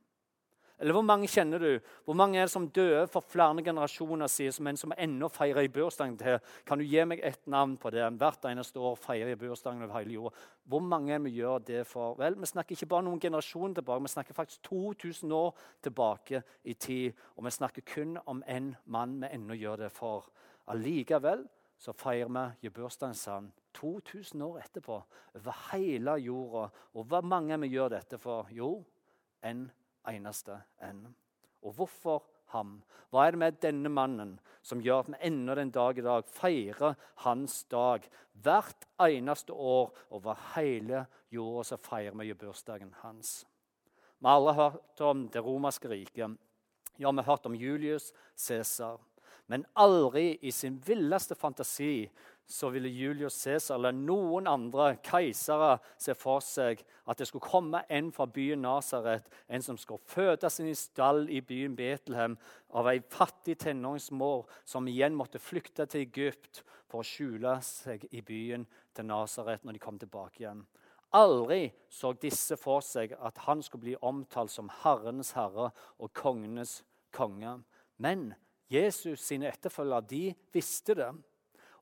Eller 0.81 0.97
hvor 0.97 1.05
mange 1.05 1.29
kjenner 1.29 1.61
du? 1.61 1.89
Hvor 2.05 2.17
mange 2.17 2.39
er 2.39 2.47
det 2.49 2.53
som 2.55 2.69
døde 2.73 3.03
for 3.13 3.21
flere 3.21 3.63
generasjoner 3.63 4.27
siden, 4.33 4.65
men 4.65 4.79
som 4.81 4.95
ennå 4.97 5.29
feirer 5.29 5.67
i 5.67 5.69
bursdagen 5.69 6.17
til? 6.19 6.39
Kan 6.67 6.81
du 6.81 6.85
gi 6.89 7.05
meg 7.05 7.21
ett 7.23 7.47
navn 7.47 7.77
på 7.77 7.93
det? 7.93 8.07
Hvert 8.17 8.47
eneste 8.49 8.81
år 8.81 8.97
feirer 8.97 9.35
i 9.35 9.37
bursdagen 9.37 9.83
over 9.85 9.99
hele 9.99 10.15
jorda. 10.17 10.35
Hvor 10.65 10.81
mange 10.81 11.13
er 11.15 11.21
vi 11.21 11.35
gjør 11.37 11.59
det 11.59 11.87
for? 11.87 12.15
Vel, 12.17 12.39
Vi 12.41 12.47
snakker 12.47 12.73
ikke 12.73 12.87
bare 12.87 13.05
noen 13.05 13.21
generasjoner 13.21 13.75
tilbake, 13.75 14.03
vi 14.03 14.09
snakker 14.09 14.35
faktisk 14.35 14.63
2000 14.63 15.33
år 15.33 15.55
tilbake 15.83 16.43
i 16.65 16.75
tid. 16.75 17.13
Og 17.37 17.45
vi 17.45 17.51
snakker 17.51 17.83
kun 17.83 18.19
om 18.27 18.43
én 18.49 18.75
mann 18.87 19.21
vi 19.21 19.29
ennå 19.33 19.55
gjør 19.55 19.77
det 19.77 19.93
for. 19.93 20.31
Allikevel 20.67 21.45
så 21.79 21.93
feirer 21.93 22.57
vi 22.61 22.69
bursdagen 22.69 23.15
sann 23.15 23.53
2000 23.75 24.43
år 24.43 24.59
etterpå 24.65 25.03
over 25.35 25.61
hele 25.73 26.17
jorda. 26.21 26.69
Og 26.95 27.05
hva 27.07 27.21
mange 27.21 27.61
vi 27.61 27.69
gjør 27.69 27.89
dette 27.89 28.19
for? 28.19 28.49
Jo, 28.51 28.83
en 29.45 29.71
eneste 30.09 30.57
en. 30.87 31.07
Og 31.63 31.75
hvorfor 31.77 32.23
ham? 32.55 32.81
Hva 33.11 33.27
er 33.27 33.35
det 33.35 33.41
med 33.43 33.59
denne 33.63 33.91
mannen 33.93 34.35
som 34.63 34.83
gjør 34.83 35.05
at 35.05 35.11
vi 35.13 35.21
ennå 35.29 35.55
den 35.59 35.73
dag 35.75 35.99
i 35.99 36.05
dag 36.05 36.27
feirer 36.27 36.97
hans 37.25 37.63
dag? 37.71 38.07
Hvert 38.43 38.87
eneste 39.03 39.53
år 39.53 39.93
over 40.11 40.39
hele 40.55 41.05
jorda 41.31 41.67
så 41.73 41.81
feirer 41.81 42.17
vi 42.19 42.35
bursdagen 42.35 42.95
hans. 43.03 43.45
Vi 44.21 44.29
har 44.29 44.37
alle 44.37 44.57
hørt 44.57 45.01
om 45.01 45.29
det 45.33 45.45
romerske 45.45 45.89
riket. 45.89 46.37
Ja, 46.99 47.11
vi 47.11 47.23
har 47.23 47.31
hørt 47.31 47.47
om 47.47 47.55
Julius 47.55 48.13
Cæsar. 48.37 49.01
Men 49.47 49.65
aldri 49.75 50.39
i 50.43 50.51
sin 50.55 50.77
villeste 50.87 51.35
fantasi 51.35 52.11
så 52.47 52.71
ville 52.75 52.89
Julius 52.89 53.37
Cæsar 53.43 53.77
eller 53.77 53.95
noen 53.95 54.49
andre 54.51 54.97
keisere 55.07 55.77
se 56.01 56.15
for 56.19 56.43
seg 56.43 56.83
at 57.07 57.21
det 57.21 57.29
skulle 57.29 57.47
komme 57.47 57.83
en 57.91 58.11
fra 58.13 58.27
byen 58.27 58.65
Nasaret, 58.65 59.29
en 59.49 59.63
som 59.63 59.79
skulle 59.79 60.03
fødes 60.11 60.59
inn 60.61 60.73
i 60.73 60.75
stall 60.79 61.29
i 61.31 61.41
byen 61.47 61.77
Betlehem 61.79 62.37
av 62.75 62.91
ei 62.91 62.99
fattig 63.13 63.59
tenåringsmor 63.63 64.49
som 64.65 64.89
igjen 64.91 65.17
måtte 65.19 65.43
flykte 65.43 65.87
til 65.87 66.09
Egypt 66.09 66.65
for 66.91 67.05
å 67.05 67.07
skjule 67.07 67.57
seg 67.65 68.09
i 68.11 68.23
byen 68.27 68.67
til 68.97 69.11
Nasaret 69.11 69.65
når 69.65 69.79
de 69.79 69.85
kom 69.87 69.99
tilbake 70.03 70.43
igjen. 70.43 70.67
Aldri 71.17 71.73
så 71.91 72.13
disse 72.23 72.55
for 72.59 72.85
seg 72.87 73.17
at 73.19 73.39
han 73.47 73.63
skulle 73.67 73.89
bli 73.89 73.97
omtalt 74.07 74.53
som 74.53 74.71
Herrenes 74.83 75.33
herre 75.35 75.73
og 75.99 76.13
kongenes 76.15 76.81
konge. 77.15 77.57
Men 77.99 78.33
Jesus 78.71 79.25
sine 79.27 79.51
etterfølgere 79.51 80.07
de 80.11 80.23
visste 80.55 80.95
det. 80.95 81.11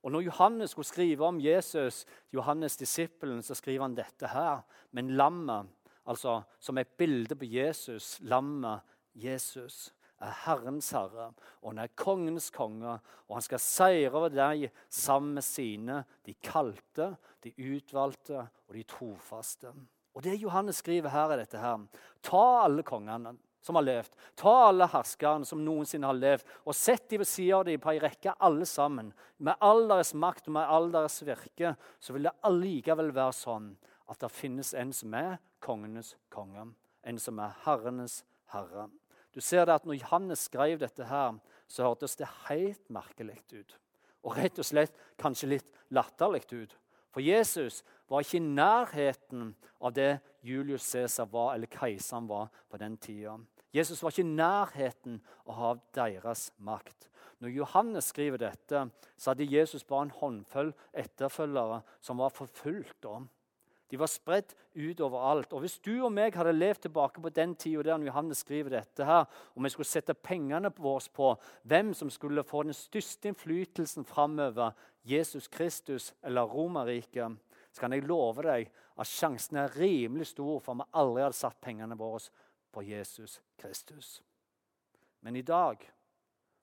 Og 0.02 0.12
Når 0.12 0.20
Johannes 0.20 0.70
skulle 0.70 0.86
skrive 0.86 1.26
om 1.26 1.40
Jesus, 1.40 2.04
Johannes 2.32 2.76
disippelen, 2.76 3.42
så 3.42 3.54
skriver 3.54 3.82
han 3.82 3.96
dette 3.96 4.28
her. 4.28 4.62
Men 4.92 5.10
lammet, 5.16 5.68
altså 6.06 6.42
som 6.58 6.78
et 6.78 6.88
bilde 6.98 7.36
på 7.36 7.44
Jesus, 7.44 8.18
lammet 8.20 8.80
Jesus, 9.14 9.92
er 10.18 10.34
Herrens 10.44 10.90
herre, 10.90 11.28
og 11.62 11.70
han 11.70 11.84
er 11.84 11.94
kongens 11.98 12.50
konge, 12.50 12.96
og 13.28 13.36
han 13.36 13.44
skal 13.44 13.62
seire 13.62 14.10
over 14.10 14.32
deg 14.34 14.64
sammen 14.90 15.36
med 15.38 15.46
sine, 15.46 16.00
de 16.26 16.34
kalte, 16.42 17.12
de 17.44 17.52
utvalgte 17.54 18.40
og 18.42 18.74
de 18.74 18.82
trofaste. 18.82 19.70
Og 20.14 20.24
Det 20.24 20.40
Johannes 20.40 20.80
skriver 20.82 21.12
her, 21.14 21.30
er 21.30 21.44
dette 21.44 21.60
her. 21.62 21.84
Ta 22.22 22.44
alle 22.64 22.82
kongene 22.82 23.36
som 23.64 23.78
har 23.78 23.86
levd. 23.86 24.14
Ta 24.38 24.54
alle 24.68 24.88
herskerne 24.90 25.46
som 25.48 25.62
noensinne 25.64 26.08
har 26.08 26.18
levd, 26.18 26.46
og 26.64 26.76
sett 26.76 27.08
de 27.10 27.20
ved 27.22 27.28
siden 27.28 27.58
av 27.58 27.66
dem 27.68 27.82
på 27.82 27.92
ei 27.92 28.00
rekke, 28.02 28.36
alle 28.38 28.66
sammen. 28.68 29.12
Med 29.38 29.58
all 29.64 29.86
deres 29.90 30.14
makt 30.14 30.48
og 30.48 30.56
med 30.58 30.70
all 30.76 30.90
deres 30.94 31.20
virke 31.26 31.74
så 32.00 32.14
vil 32.14 32.28
det 32.28 32.36
allikevel 32.48 33.12
være 33.16 33.36
sånn 33.36 33.72
at 34.08 34.22
det 34.22 34.32
finnes 34.32 34.72
en 34.78 34.94
som 34.96 35.14
er 35.18 35.36
kongenes 35.64 36.14
konge, 36.32 36.70
en 37.04 37.20
som 37.20 37.38
er 37.42 37.56
herrenes 37.66 38.22
herre. 38.54 38.88
Du 39.34 39.40
ser 39.44 39.66
det 39.66 39.76
at 39.76 39.84
Når 39.86 40.00
Johannes 40.00 40.46
skrev 40.48 40.78
dette, 40.80 41.04
her, 41.04 41.36
så 41.68 41.84
hørtes 41.84 42.16
det 42.16 42.28
helt 42.48 42.88
merkelig 42.90 43.42
ut. 43.52 43.76
Og 44.24 44.36
rett 44.36 44.58
og 44.58 44.66
slett 44.66 44.96
kanskje 45.20 45.52
litt 45.52 45.68
latterlig 45.94 46.46
ut. 46.52 46.74
For 47.18 47.22
Jesus 47.22 47.80
var 48.06 48.22
ikke 48.22 48.38
i 48.38 48.46
nærheten 48.46 49.48
av 49.82 49.90
det 49.90 50.20
Julius 50.46 50.84
Cæsar 50.86 51.26
var, 51.32 51.56
eller 51.56 51.66
keiseren 51.66 52.28
var 52.30 52.46
på 52.70 52.78
den 52.78 52.94
tida. 52.96 53.32
Jesus 53.74 54.04
var 54.04 54.14
ikke 54.14 54.22
i 54.22 54.36
nærheten 54.38 55.16
av 55.50 55.80
deres 55.98 56.52
makt. 56.62 57.08
Når 57.42 57.56
Johannes 57.56 58.12
skriver 58.12 58.38
dette, 58.38 58.84
så 59.16 59.32
hadde 59.32 59.50
Jesus 59.50 59.82
bare 59.82 60.06
en 60.06 60.14
håndfull 60.14 60.70
etterfølgere 60.94 61.80
som 61.98 62.22
var 62.22 62.30
forfulgt. 62.30 63.04
om. 63.04 63.26
De 63.90 63.98
var 63.98 64.06
spredt 64.06 64.54
ut 64.76 65.00
overalt. 65.00 65.52
Og 65.52 65.60
Hvis 65.60 65.78
du 65.78 66.04
og 66.04 66.12
meg 66.12 66.36
hadde 66.36 66.52
levd 66.52 66.84
tilbake 66.84 67.22
på 67.24 67.32
den 67.32 67.54
tida 67.56 67.82
der 67.82 68.04
Johannes 68.04 68.44
skriver 68.44 68.70
dette, 68.70 69.04
her, 69.04 69.24
og 69.56 69.64
vi 69.64 69.68
skulle 69.68 69.88
sette 69.88 70.14
pengene 70.14 70.70
våre 70.76 71.08
på 71.14 71.34
hvem 71.64 71.94
som 71.94 72.10
skulle 72.10 72.44
få 72.44 72.62
den 72.62 72.76
største 72.76 73.32
innflytelsen 73.32 74.04
framover, 74.04 74.70
Jesus 75.08 75.48
Kristus 75.48 76.12
eller 76.22 76.48
Romerriket, 76.48 77.38
så 77.72 77.80
kan 77.80 77.92
jeg 77.92 78.06
love 78.08 78.44
deg 78.44 78.70
at 78.98 79.08
sjansen 79.08 79.60
er 79.60 79.76
rimelig 79.78 80.32
stor 80.32 80.58
for 80.60 80.74
at 80.74 80.80
vi 80.80 81.00
aldri 81.00 81.24
hadde 81.24 81.38
satt 81.38 81.60
pengene 81.64 81.98
våre 81.98 82.24
på 82.74 82.82
Jesus 82.86 83.38
Kristus. 83.60 84.18
Men 85.20 85.36
i 85.36 85.42
dag, 85.42 85.80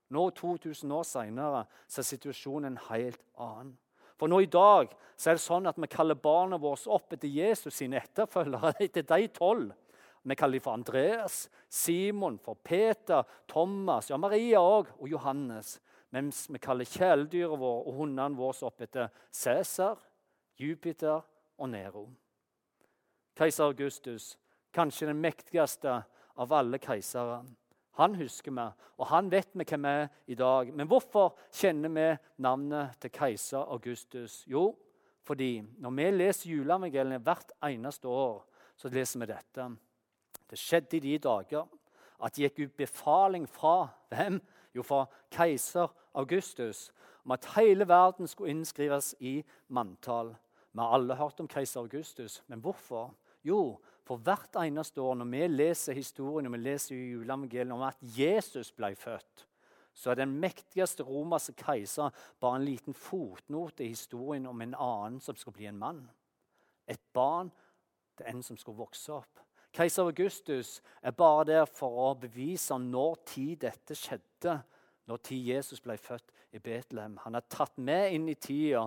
nå 0.09 0.29
2000 0.37 0.91
år 0.91 1.07
seinere, 1.07 1.63
så 1.87 2.01
er 2.01 2.09
situasjonen 2.09 2.73
en 2.73 2.83
helt 2.89 3.23
annen. 3.41 3.73
For 4.15 4.31
nå 4.31 4.39
i 4.45 4.51
dag 4.51 4.93
så 5.17 5.31
er 5.31 5.39
det 5.39 5.43
sånn 5.43 5.67
at 5.67 5.79
vi 5.79 5.89
kaller 5.91 6.19
barna 6.19 6.59
våre 6.61 6.91
opp 6.93 7.15
etter 7.15 7.31
Jesus 7.31 7.81
sine 7.81 7.99
etterfølgere. 7.99 8.75
etter 8.85 9.03
de 9.03 9.27
tolv. 9.35 9.73
Vi 10.25 10.35
kaller 10.35 10.57
dem 10.57 10.63
for 10.65 10.73
Andreas, 10.73 11.49
Simon, 11.69 12.39
for 12.41 12.57
Peter, 12.57 13.27
Thomas, 13.47 14.09
ja, 14.09 14.17
Maria 14.17 14.61
òg, 14.63 14.89
og 14.97 15.11
Johannes. 15.11 15.75
Mens 16.13 16.45
vi 16.49 16.61
kaller 16.61 16.85
kjæledyret 16.85 17.59
våre 17.59 17.85
og 17.87 17.97
hundene 17.99 18.37
våre 18.37 18.67
opp 18.67 18.81
etter 18.85 19.09
Cæsar, 19.33 19.97
Jupiter 20.59 21.21
og 21.57 21.69
Nero. 21.69 22.05
Keiser 23.35 23.65
Augustus 23.65 24.35
kanskje 24.75 25.09
den 25.09 25.21
mektigste 25.23 26.01
av 26.35 26.53
alle 26.53 26.79
keisere. 26.79 27.41
Han 27.95 28.15
husker 28.19 28.51
vi, 28.51 28.65
og 28.99 29.07
han 29.07 29.29
vet 29.31 29.53
vi 29.55 29.63
hvem 29.67 29.85
er 29.87 30.07
i 30.27 30.35
dag. 30.35 30.71
Men 30.75 30.87
hvorfor 30.87 31.37
kjenner 31.55 31.91
vi 31.95 32.07
navnet 32.43 32.97
til 32.99 33.13
keiser 33.15 33.63
Augustus? 33.71 34.43
Jo, 34.47 34.73
fordi 35.23 35.63
når 35.79 35.95
vi 35.95 36.09
leser 36.11 36.51
juleevangeliet 36.51 37.23
hvert 37.23 37.55
eneste 37.63 38.07
år, 38.11 38.43
så 38.75 38.91
leser 38.91 39.23
vi 39.23 39.29
dette. 39.31 39.69
Det 40.49 40.59
skjedde 40.59 40.97
i 40.97 41.03
de 41.07 41.17
dager 41.23 41.63
at 42.23 42.35
det 42.35 42.49
gikk 42.49 42.65
ut 42.65 42.77
befaling 42.83 43.47
fra 43.49 43.87
hvem? 44.11 44.41
Jo, 44.75 44.83
fra 44.83 45.05
keiser 45.31 45.87
Augustus 46.13 46.89
om 47.25 47.31
at 47.31 47.47
hele 47.55 47.87
verden 47.87 48.27
skulle 48.27 48.51
innskrives 48.51 49.15
i 49.19 49.39
manntall. 49.67 50.35
Vi 50.73 50.79
har 50.79 50.93
alle 50.97 51.15
hørt 51.15 51.39
om 51.39 51.47
keiser 51.47 51.79
Augustus, 51.79 52.43
men 52.47 52.59
hvorfor? 52.59 53.13
Jo, 53.43 53.79
for 54.05 54.21
hvert 54.21 54.57
eneste 54.61 55.01
år 55.01 55.15
når 55.15 55.31
vi 55.31 55.47
leser 55.47 55.93
historien 55.93 56.45
og 56.49 56.53
vi 56.53 56.61
leser 56.61 56.95
juleevangeliet 56.95 57.73
om 57.73 57.85
at 57.87 58.01
Jesus 58.17 58.71
ble 58.71 58.91
født, 58.95 59.47
så 59.95 60.11
er 60.11 60.19
den 60.19 60.35
mektigste 60.39 61.05
romerske 61.07 61.55
keiser 61.57 62.11
bare 62.39 62.59
en 62.59 62.67
liten 62.67 62.93
fotnote 62.93 63.85
i 63.85 63.93
historien 63.93 64.45
om 64.45 64.61
en 64.61 64.75
annen 64.75 65.21
som 65.23 65.37
skal 65.39 65.55
bli 65.55 65.69
en 65.69 65.79
mann. 65.79 66.01
Et 66.87 67.01
barn 67.13 67.51
til 68.17 68.27
en 68.29 68.43
som 68.43 68.57
skal 68.57 68.75
vokse 68.75 69.13
opp. 69.13 69.39
Keiser 69.75 70.03
Augustus 70.03 70.81
er 71.01 71.11
bare 71.11 71.43
der 71.49 71.65
for 71.67 71.97
å 71.99 72.11
bevise 72.15 72.77
når 72.79 73.17
tid 73.27 73.57
dette 73.65 73.95
skjedde, 73.99 74.53
når 75.05 75.19
tid 75.27 75.49
Jesus 75.49 75.81
ble 75.83 75.97
født 75.99 76.31
i 76.55 76.61
Betlehem. 76.63 77.17
Han 77.25 77.35
er 77.35 77.43
tatt 77.51 77.75
med 77.77 78.13
inn 78.15 78.29
i 78.31 78.37
tida 78.39 78.85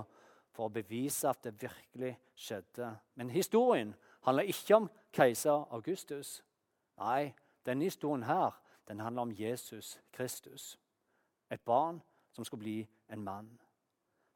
for 0.57 0.71
å 0.71 0.73
bevise 0.73 1.29
at 1.29 1.43
det 1.45 1.59
virkelig 1.61 2.15
skjedde. 2.33 2.89
Men 3.21 3.35
historien 3.35 3.93
handler 4.25 4.49
ikke 4.49 4.79
om 4.79 4.89
keiser 5.13 5.69
Augustus. 5.77 6.39
Nei, 6.97 7.35
denne 7.69 7.91
historien 7.91 8.25
her, 8.25 8.57
den 8.89 9.05
handler 9.05 9.29
om 9.29 9.37
Jesus 9.37 9.99
Kristus. 10.17 10.79
Et 11.53 11.61
barn 11.69 12.01
som 12.33 12.49
skulle 12.49 12.65
bli 12.65 12.79
en 13.13 13.25
mann. 13.25 13.53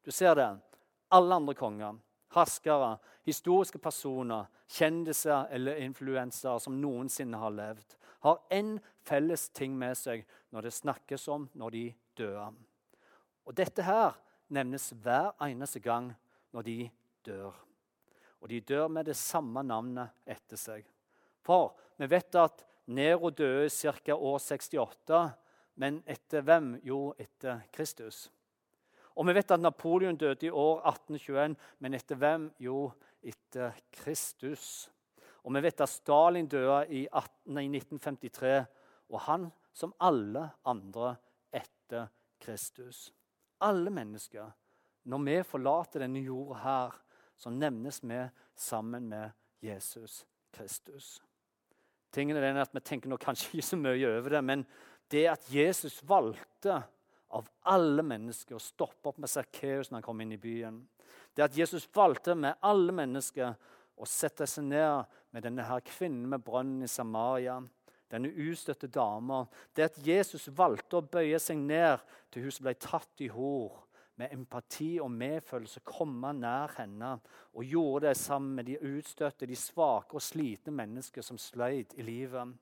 Du 0.04 0.12
ser 0.12 0.36
det. 0.36 0.50
Alle 1.10 1.40
andre 1.40 1.54
konger 1.56 1.96
herskere, 2.34 2.96
historiske 3.26 3.78
personer, 3.78 4.48
kjendiser 4.72 5.50
eller 5.52 5.80
influensere 5.84 6.60
som 6.60 6.78
noensinne 6.80 7.38
har 7.38 7.54
levd, 7.54 7.96
har 8.22 8.42
én 8.54 8.76
felles 9.02 9.48
ting 9.50 9.74
med 9.78 9.98
seg 9.98 10.24
når 10.54 10.68
det 10.68 10.74
snakkes 10.76 11.28
om 11.32 11.48
når 11.58 11.74
de 11.74 11.84
dør. 12.18 12.52
Og 13.46 13.56
dette 13.58 13.82
her 13.82 14.14
nevnes 14.52 14.92
hver 15.02 15.32
eneste 15.42 15.82
gang 15.82 16.12
når 16.54 16.66
de 16.68 16.76
dør. 17.26 17.56
Og 18.42 18.50
de 18.50 18.60
dør 18.60 18.88
med 18.88 19.06
det 19.10 19.16
samme 19.18 19.62
navnet 19.66 20.14
etter 20.26 20.58
seg. 20.58 20.86
For 21.42 21.74
vi 21.98 22.08
vet 22.10 22.38
at 22.38 22.64
Nero 22.86 23.30
døde 23.30 23.70
ca. 23.70 24.14
år 24.14 24.38
68, 24.38 25.30
men 25.74 26.02
etter 26.06 26.42
hvem? 26.42 26.74
Jo, 26.82 27.14
etter 27.18 27.62
Kristus. 27.72 28.28
Og 29.16 29.26
vi 29.28 29.34
vet 29.36 29.50
at 29.50 29.60
Napoleon 29.60 30.16
døde 30.16 30.46
i 30.46 30.50
år 30.50 30.80
1821, 30.88 31.56
men 31.78 31.94
etter 31.94 32.18
hvem? 32.18 32.48
Jo, 32.62 32.90
etter 33.22 33.76
Kristus. 33.92 34.90
Og 35.42 35.54
vi 35.54 35.62
vet 35.64 35.82
at 35.82 35.90
Stalin 35.90 36.48
døde 36.48 36.86
i, 36.88 37.04
1953, 37.10 38.64
og 39.12 39.20
han 39.26 39.50
som 39.74 39.94
alle 40.00 40.48
andre 40.68 41.16
etter 41.52 42.08
Kristus. 42.40 43.10
Alle 43.60 43.90
mennesker. 43.90 44.52
Når 45.04 45.24
vi 45.26 45.42
forlater 45.46 46.04
denne 46.04 46.22
jorda 46.22 46.60
her, 46.62 46.96
så 47.36 47.50
nevnes 47.50 48.00
vi 48.02 48.20
sammen 48.54 49.08
med 49.10 49.30
Jesus 49.62 50.22
Kristus. 50.54 51.20
Tingene 52.12 52.40
er 52.44 52.60
at 52.60 52.74
Vi 52.74 52.80
tenker 52.80 53.16
kanskje 53.16 53.56
ikke 53.56 53.66
så 53.66 53.76
mye 53.76 54.08
over 54.18 54.36
det, 54.36 54.44
men 54.44 54.66
det 55.10 55.26
at 55.28 55.46
Jesus 55.50 56.02
valgte 56.08 56.82
av 57.32 57.48
alle 57.72 58.04
mennesker 58.04 58.56
å 58.56 58.62
stoppe 58.62 59.10
opp 59.10 59.20
med 59.22 59.30
Sakkeus 59.30 59.90
når 59.90 60.00
han 60.00 60.06
kom 60.06 60.20
inn 60.24 60.34
i 60.36 60.40
byen. 60.40 60.82
Det 61.32 61.44
at 61.46 61.56
Jesus 61.56 61.88
valgte 61.94 62.34
med 62.36 62.60
alle 62.60 62.92
mennesker 62.92 63.54
å 63.96 64.08
sette 64.08 64.46
seg 64.48 64.66
ned 64.68 65.14
med 65.32 65.46
denne 65.46 65.64
her 65.64 65.80
kvinnen 65.86 66.28
med 66.32 66.44
brønnen 66.44 66.84
i 66.84 66.90
Samaria, 66.90 67.60
denne 68.12 68.28
ustøtte 68.28 68.90
dama. 68.92 69.46
Det 69.72 69.88
at 69.88 70.00
Jesus 70.04 70.50
valgte 70.52 70.98
å 70.98 71.06
bøye 71.06 71.38
seg 71.40 71.60
ned 71.60 72.02
til 72.32 72.44
hun 72.44 72.52
som 72.52 72.68
ble 72.68 72.76
tatt 72.80 73.24
i 73.24 73.30
hor, 73.32 73.80
med 74.20 74.34
empati 74.36 74.98
og 75.00 75.08
medfølelse 75.16 75.80
komme 75.88 76.34
nær 76.36 76.74
henne, 76.76 77.14
og 77.56 77.64
gjorde 77.64 78.10
det 78.10 78.18
sammen 78.20 78.58
med 78.58 78.68
de 78.68 78.76
utstøtte, 78.76 79.48
de 79.48 79.56
svake 79.56 80.18
og 80.18 80.22
slitne 80.22 80.74
mennesker 80.76 81.24
som 81.24 81.40
sløyd 81.40 81.96
i 81.96 82.04
livet. 82.04 82.52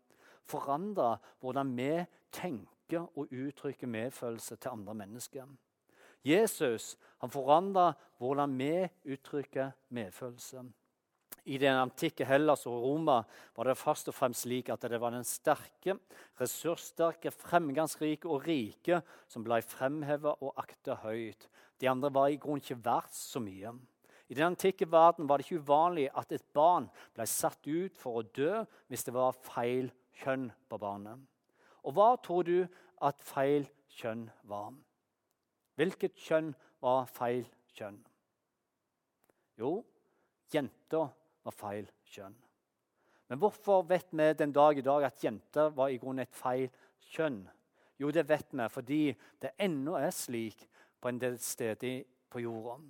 Forandre 0.47 1.17
hvordan 1.43 1.75
vi 1.75 1.97
tenker 2.31 2.80
tenke 2.90 3.06
og 3.16 3.30
uttrykke 3.30 3.87
medfølelse 3.87 4.56
til 4.56 4.70
andre 4.70 4.94
mennesker. 4.94 5.47
Jesus 6.25 6.97
han 7.20 7.30
forandra 7.30 7.92
hvordan 8.18 8.59
vi 8.59 8.88
uttrykker 9.12 9.70
medfølelse. 9.90 10.64
I 11.47 11.56
den 11.56 11.75
antikke 11.75 12.26
Hellas 12.26 12.66
og 12.66 12.82
Roma 12.82 13.23
var 13.56 13.64
det 13.64 13.78
først 13.78 14.09
og 14.09 14.14
fremst 14.14 14.44
slik 14.44 14.68
at 14.68 14.82
det 14.82 15.00
var 15.00 15.11
den 15.11 15.25
sterke, 15.25 15.97
ressurssterke, 16.38 17.30
fremgangsrike 17.30 18.28
og 18.28 18.44
rike 18.47 19.00
som 19.28 19.44
ble 19.44 19.62
fremheva 19.62 20.35
og 20.40 20.52
akta 20.61 20.99
høyt. 21.00 21.49
De 21.80 21.88
andre 21.88 22.12
var 22.12 22.28
i 22.28 22.37
grunnen 22.37 22.61
ikke 22.61 22.85
verdt 22.85 23.16
så 23.16 23.40
mye. 23.40 23.73
I 24.28 24.35
den 24.35 24.52
antikke 24.52 24.87
verden 24.90 25.26
var 25.26 25.38
det 25.38 25.49
ikke 25.49 25.64
uvanlig 25.64 26.11
at 26.14 26.32
et 26.32 26.44
barn 26.54 26.90
ble 27.16 27.26
satt 27.26 27.66
ut 27.66 27.97
for 27.97 28.20
å 28.20 28.28
dø 28.37 28.61
hvis 28.92 29.09
det 29.09 29.16
var 29.16 29.40
feil 29.49 29.88
kjønn 30.20 30.50
på 30.68 30.78
barnet. 30.78 31.30
Og 31.85 31.97
hva 31.97 32.13
tror 32.23 32.45
du 32.47 32.59
at 33.07 33.23
feil 33.25 33.67
kjønn 33.97 34.27
var? 34.49 34.75
Hvilket 35.81 36.19
kjønn 36.21 36.53
var 36.83 37.07
feil 37.09 37.47
kjønn? 37.77 37.99
Jo, 39.61 39.79
jenta 40.53 41.07
var 41.45 41.57
feil 41.57 41.89
kjønn. 42.13 42.37
Men 43.31 43.39
hvorfor 43.39 43.85
vet 43.87 44.11
vi 44.11 44.33
den 44.35 44.53
dag 44.53 44.79
i 44.79 44.85
dag 44.85 45.05
at 45.07 45.25
jenter 45.25 45.71
var 45.71 45.89
i 45.89 45.99
grunnen 46.03 46.25
et 46.25 46.35
feil 46.35 46.67
kjønn? 47.13 47.45
Jo, 48.01 48.11
det 48.11 48.25
vet 48.29 48.55
vi 48.57 48.69
fordi 48.73 49.03
det 49.43 49.53
ennå 49.61 49.95
er 50.01 50.11
slik 50.11 50.65
på 51.01 51.09
en 51.09 51.21
del 51.21 51.39
steder 51.39 52.03
på 52.31 52.43
jorda. 52.43 52.81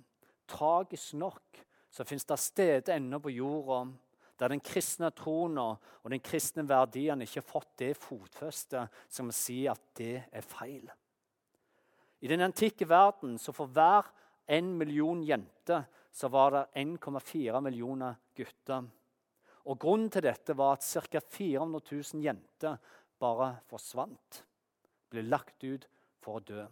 Tragisk 0.47 1.13
nok 1.19 1.61
så 1.91 2.03
fins 2.07 2.25
det 2.25 2.39
steder 2.39 2.95
ennå 2.95 3.19
på 3.19 3.33
jorda 3.35 3.83
der 4.41 4.49
den 4.49 4.63
kristne 4.65 5.11
troen 5.13 5.59
og 5.61 6.09
den 6.09 6.23
kristne 6.23 6.65
verdien 6.65 7.21
ikke 7.21 7.43
har 7.43 7.45
fått 7.45 7.75
det 7.83 7.91
fotfestet 7.99 9.03
som 9.05 9.29
sier 9.35 9.75
at 9.75 9.83
det 9.99 10.15
er 10.33 10.45
feil. 10.45 10.87
I 12.21 12.29
den 12.29 12.41
antikke 12.45 12.87
verden 12.89 13.37
så 13.41 13.53
for 13.53 13.69
hver 13.69 14.09
en 14.49 14.73
million 14.77 15.21
jenter 15.25 15.85
så 16.11 16.29
var 16.33 16.55
det 16.55 16.63
1,4 16.81 17.61
millioner 17.61 18.17
gutter. 18.35 18.89
Og 19.69 19.77
Grunnen 19.79 20.09
til 20.09 20.25
dette 20.25 20.57
var 20.57 20.79
at 20.79 20.85
ca. 20.85 21.21
400 21.21 21.85
000 21.91 22.25
jenter 22.25 22.77
bare 23.21 23.53
forsvant. 23.69 24.41
Ble 25.11 25.21
lagt 25.29 25.63
ut 25.63 25.85
for 26.21 26.39
å 26.39 26.45
dø. 26.45 26.65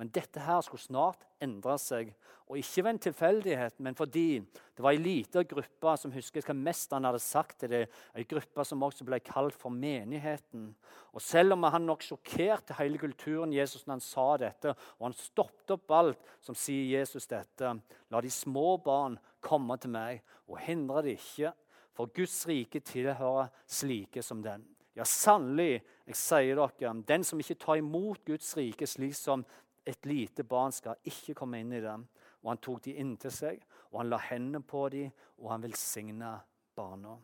Men 0.00 0.08
dette 0.16 0.40
her 0.40 0.62
skulle 0.64 0.80
snart 0.80 1.26
endre 1.44 1.74
seg. 1.76 2.14
Og 2.48 2.56
ikke 2.56 2.82
ved 2.86 2.90
en 2.94 3.00
tilfeldighet, 3.04 3.74
men 3.84 3.96
fordi 3.98 4.40
det 4.40 4.80
var 4.80 4.96
ei 4.96 5.02
lita 5.02 5.42
gruppe 5.44 5.92
som 6.00 6.14
husker 6.14 6.46
hva 6.46 6.56
mesteren 6.56 7.04
hadde 7.04 7.20
sagt 7.20 7.58
til 7.60 7.74
det, 7.74 7.82
ei 8.16 8.24
gruppe 8.30 8.64
som 8.64 8.80
også 8.86 9.04
ble 9.04 9.20
kalt 9.20 9.58
for 9.60 9.68
menigheten. 9.68 10.70
Og 11.12 11.20
Selv 11.20 11.52
om 11.52 11.68
han 11.68 11.84
nok 11.84 12.06
sjokkerte 12.06 12.78
hele 12.80 12.96
kulturen 13.02 13.52
Jesus 13.52 13.84
når 13.84 13.98
han 13.98 14.06
sa 14.08 14.26
dette, 14.40 14.74
og 14.96 15.10
han 15.10 15.18
stoppet 15.20 15.76
opp 15.76 15.96
alt 16.00 16.34
som 16.40 16.56
sier 16.56 16.96
Jesus 16.96 17.28
dette, 17.28 17.76
la 18.08 18.24
de 18.24 18.32
små 18.32 18.78
barn 18.80 19.20
komme 19.44 19.76
til 19.84 19.92
meg, 20.00 20.24
og 20.48 20.62
hindre 20.64 21.04
det 21.04 21.18
ikke, 21.20 21.52
for 21.92 22.08
Guds 22.16 22.40
rike 22.48 22.80
tilhører 22.80 23.52
slike 23.68 24.24
som 24.24 24.40
den. 24.40 24.64
Ja, 24.96 25.04
sannelig, 25.06 25.84
jeg 26.08 26.16
sier 26.18 26.58
dere, 26.58 26.94
den 27.06 27.22
som 27.24 27.40
ikke 27.40 27.60
tar 27.60 27.78
imot 27.78 28.24
Guds 28.26 28.56
rike 28.58 28.88
slik 28.88 29.14
som 29.14 29.44
et 29.90 30.06
lite 30.06 30.44
barn 30.44 30.72
skal 30.72 31.00
ikke 31.04 31.34
komme 31.34 31.60
inn 31.60 31.72
i 31.74 31.82
dem. 31.82 32.06
Og 32.42 32.52
han 32.52 32.62
tok 32.62 32.84
de 32.84 32.96
inntil 33.02 33.32
seg, 33.34 33.60
og 33.90 34.00
han 34.00 34.12
la 34.12 34.20
hendene 34.30 34.62
på 34.64 34.86
dem, 34.92 35.10
og 35.42 35.50
han 35.52 35.64
velsigna 35.64 36.36
barna. 36.76 37.16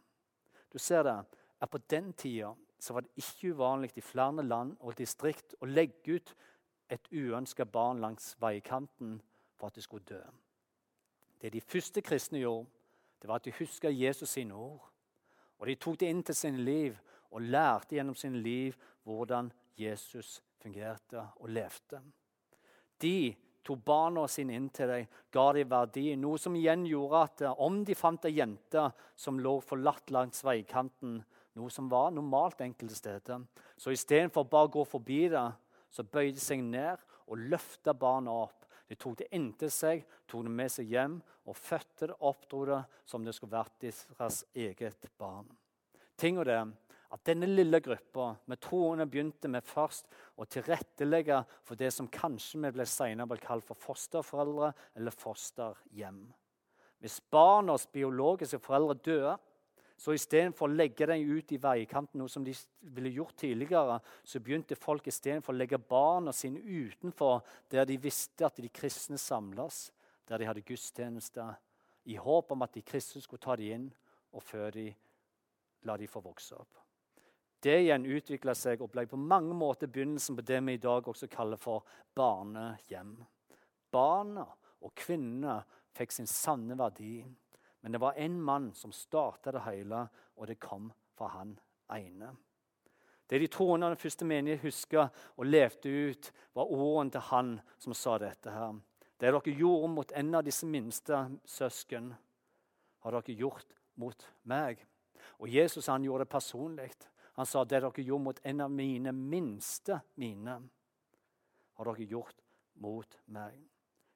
Du 0.73 0.79
ser 0.79 1.03
det, 1.03 1.19
at 1.61 1.71
På 1.71 1.79
den 1.79 2.13
tida 2.13 2.55
så 2.79 2.93
var 2.93 3.01
det 3.01 3.11
ikke 3.17 3.55
uvanlig 3.55 3.91
i 3.97 4.01
flere 4.01 4.43
land 4.43 4.77
og 4.81 4.99
distrikt 4.99 5.55
å 5.61 5.67
legge 5.67 6.19
ut 6.19 6.35
et 6.91 7.09
uønska 7.13 7.65
barn 7.65 8.01
langs 8.01 8.37
veikanten 8.41 9.23
for 9.57 9.67
at 9.67 9.75
det 9.75 9.83
skulle 9.83 10.05
dø. 10.05 10.21
Det 11.41 11.53
de 11.53 11.61
første 11.61 12.03
kristne 12.03 12.39
gjorde, 12.39 12.69
det 13.23 13.29
var 13.29 13.41
at 13.41 13.45
de 13.45 13.55
huska 13.59 13.91
Jesus 13.91 14.29
sine 14.29 14.55
ord. 14.55 14.85
Og 15.59 15.67
De 15.67 15.75
tok 15.75 16.01
det 16.01 16.11
inn 16.11 16.23
til 16.23 16.35
sine 16.35 16.61
liv 16.61 16.99
og 17.31 17.41
lærte 17.41 17.97
gjennom 17.97 18.15
sine 18.15 18.39
liv 18.39 18.77
hvordan 19.03 19.53
Jesus 19.79 20.43
fungerte 20.61 21.29
og 21.37 21.49
levde. 21.49 22.03
De 23.03 23.35
tok 23.67 23.83
barna 23.85 24.27
sine 24.31 24.55
inn 24.57 24.69
til 24.75 24.91
deg, 24.91 25.07
ga 25.35 25.47
dem 25.57 25.71
verdi. 25.71 26.07
Noe 26.21 26.39
som 26.39 26.55
igjen 26.57 26.87
gjorde 26.87 27.23
at 27.27 27.43
eh, 27.47 27.63
om 27.67 27.81
de 27.85 27.97
fant 27.99 28.29
ei 28.29 28.37
jente 28.37 28.85
som 29.19 29.41
lå 29.43 29.57
forlatt 29.65 30.13
langs 30.15 30.45
veikanten, 30.47 31.19
noe 31.57 31.73
som 31.73 31.89
var 31.91 32.13
normalt 32.15 32.61
enkelte 32.63 32.99
steder, 32.99 33.43
så 33.81 33.95
istedenfor 33.95 34.47
bare 34.51 34.69
å 34.69 34.75
gå 34.77 34.85
forbi 34.87 35.25
det, 35.33 35.47
så 35.91 36.05
bøyde 36.05 36.37
de 36.37 36.45
seg 36.45 36.63
ned 36.63 37.03
og 37.27 37.43
løfta 37.51 37.95
barna 37.97 38.35
opp. 38.45 38.67
De 38.87 38.95
tok 38.95 39.17
det 39.19 39.31
inntil 39.35 39.73
seg, 39.73 40.05
tok 40.31 40.45
det 40.47 40.53
med 40.61 40.71
seg 40.71 40.93
hjem 40.93 41.17
og 41.49 41.59
fødte 41.59 42.11
det 42.13 42.19
opp 42.29 42.45
det 42.53 42.83
som 43.09 43.25
det 43.25 43.35
skulle 43.35 43.57
vært 43.57 43.81
deres 43.83 44.45
eget 44.55 45.09
barn. 45.19 45.49
Ting 46.17 46.39
og 46.39 46.47
det 46.47 46.61
at 47.17 47.25
denne 47.25 47.49
lille 47.49 47.81
gruppa 47.81 48.35
med 48.51 48.61
troende 48.61 49.07
begynte 49.09 49.49
med 49.49 49.65
først 49.65 50.11
å 50.37 50.45
tilrettelegge 50.45 51.41
for 51.65 51.79
det 51.81 51.89
som 51.95 52.11
kanskje 52.13 52.61
vi 52.67 52.73
ble 52.77 52.87
senere 52.89 53.31
ble 53.31 53.41
kalt 53.41 53.65
for 53.65 53.79
fosterforeldre 53.81 54.73
eller 54.99 55.17
fosterhjem. 55.17 56.27
Hvis 57.01 57.21
barnas 57.33 57.87
biologiske 57.93 58.61
foreldre 58.61 58.99
døde, 59.01 59.35
så 59.97 60.13
istedenfor 60.13 60.69
å 60.69 60.77
legge 60.77 61.07
dem 61.09 61.25
ut 61.25 61.53
i 61.57 61.61
veikanten, 61.61 62.21
noe 62.21 62.29
som 62.29 62.45
de 62.45 62.53
ville 62.93 63.15
gjort 63.15 63.39
tidligere, 63.41 63.97
så 64.29 64.43
begynte 64.45 64.77
folk 64.77 65.09
istedenfor 65.09 65.55
å 65.55 65.57
legge 65.57 65.81
barna 65.81 66.35
sine 66.37 66.61
utenfor 66.61 67.41
der 67.73 67.89
de 67.89 67.97
visste 68.01 68.45
at 68.45 68.61
de 68.61 68.69
kristne 68.69 69.17
samles, 69.21 69.87
der 70.29 70.43
de 70.43 70.51
hadde 70.51 70.67
gudstjenester, 70.69 71.57
i 72.13 72.19
håp 72.21 72.53
om 72.53 72.67
at 72.67 72.77
de 72.77 72.85
kristne 72.85 73.25
skulle 73.25 73.43
ta 73.43 73.57
dem 73.57 73.73
inn, 73.73 73.89
og 74.37 74.45
før 74.45 74.69
de 74.77 74.91
la 75.89 75.97
de 75.97 76.11
få 76.11 76.21
vokse 76.21 76.59
opp. 76.59 76.86
Det 77.61 77.79
igjen 77.81 78.07
utvikla 78.07 78.55
seg 78.55 78.83
og 78.85 78.93
ble 78.93 79.07
på 79.09 79.19
mange 79.19 79.55
måter 79.57 79.91
begynnelsen 79.91 80.37
på 80.37 80.45
det 80.47 80.61
vi 80.67 80.77
i 80.77 80.83
dag 80.83 81.09
også 81.09 81.29
kaller 81.33 81.61
for 81.61 81.87
barnehjem. 82.15 83.17
Barna 83.93 84.45
og 84.85 84.93
kvinnene 84.95 85.63
fikk 85.97 86.13
sin 86.13 86.29
sanne 86.31 86.77
verdi. 86.79 87.25
Men 87.81 87.95
det 87.95 88.01
var 88.03 88.19
én 88.19 88.37
mann 88.43 88.73
som 88.75 88.93
starta 88.93 89.53
det 89.55 89.63
hele, 89.65 90.09
og 90.37 90.47
det 90.51 90.61
kom 90.61 90.91
fra 91.17 91.31
han 91.37 91.55
ene. 91.95 92.33
Det 93.27 93.41
de 93.41 93.49
troende 93.51 93.89
den 93.91 93.99
første 93.99 94.25
menighet 94.25 94.63
huska 94.63 95.09
og 95.37 95.47
levde 95.47 95.91
ut, 96.11 96.33
var 96.55 96.71
ordene 96.71 97.11
til 97.11 97.25
han 97.31 97.57
som 97.79 97.95
sa 97.95 98.19
dette 98.23 98.53
her. 98.53 98.77
Det 99.19 99.33
dere 99.33 99.57
gjorde 99.57 99.89
mot 99.91 100.13
en 100.13 100.35
av 100.35 100.45
disse 100.47 100.67
minste 100.67 101.25
søsken, 101.49 102.13
har 103.03 103.17
dere 103.17 103.39
gjort 103.39 103.75
mot 103.97 104.27
meg. 104.45 104.83
Og 105.41 105.51
Jesus 105.51 105.89
han 105.91 106.05
gjorde 106.05 106.27
det 106.27 106.35
personlig. 106.35 106.91
Han 107.37 107.47
sa 107.47 107.65
det 107.65 107.83
dere 107.83 108.03
gjorde 108.03 108.25
mot 108.25 108.41
en 108.45 108.61
av 108.65 108.71
mine 108.73 109.13
minste 109.13 110.01
mine, 110.17 110.59
har 111.77 111.91
dere 111.91 112.09
gjort 112.09 112.41
mot 112.81 113.19
meg. 113.27 113.59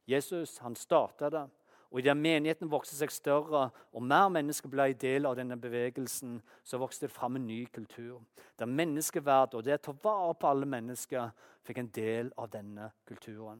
Jesus 0.09 0.59
han 0.59 0.77
starta 0.77 1.31
det. 1.31 1.47
Og 1.91 1.99
Idet 1.99 2.15
menigheten 2.17 2.71
vokste 2.71 2.95
seg 2.95 3.11
større 3.11 3.65
og 3.91 4.05
mer 4.07 4.29
mennesker 4.31 4.71
ble 4.71 4.93
del 4.95 5.27
av 5.27 5.35
denne 5.35 5.57
bevegelsen, 5.59 6.37
så 6.63 6.79
vokste 6.79 7.09
det 7.09 7.15
fram 7.15 7.37
en 7.37 7.49
ny 7.49 7.65
kultur. 7.67 8.21
Der 8.59 8.71
menneskeverd 8.71 9.57
og 9.59 9.65
det 9.67 9.81
å 9.81 9.83
ta 9.89 9.97
vare 10.05 10.37
på 10.39 10.53
alle 10.53 10.69
mennesker 10.71 11.33
fikk 11.67 11.83
en 11.83 11.91
del 11.97 12.31
av 12.39 12.53
denne 12.55 12.93
kulturen. 13.11 13.59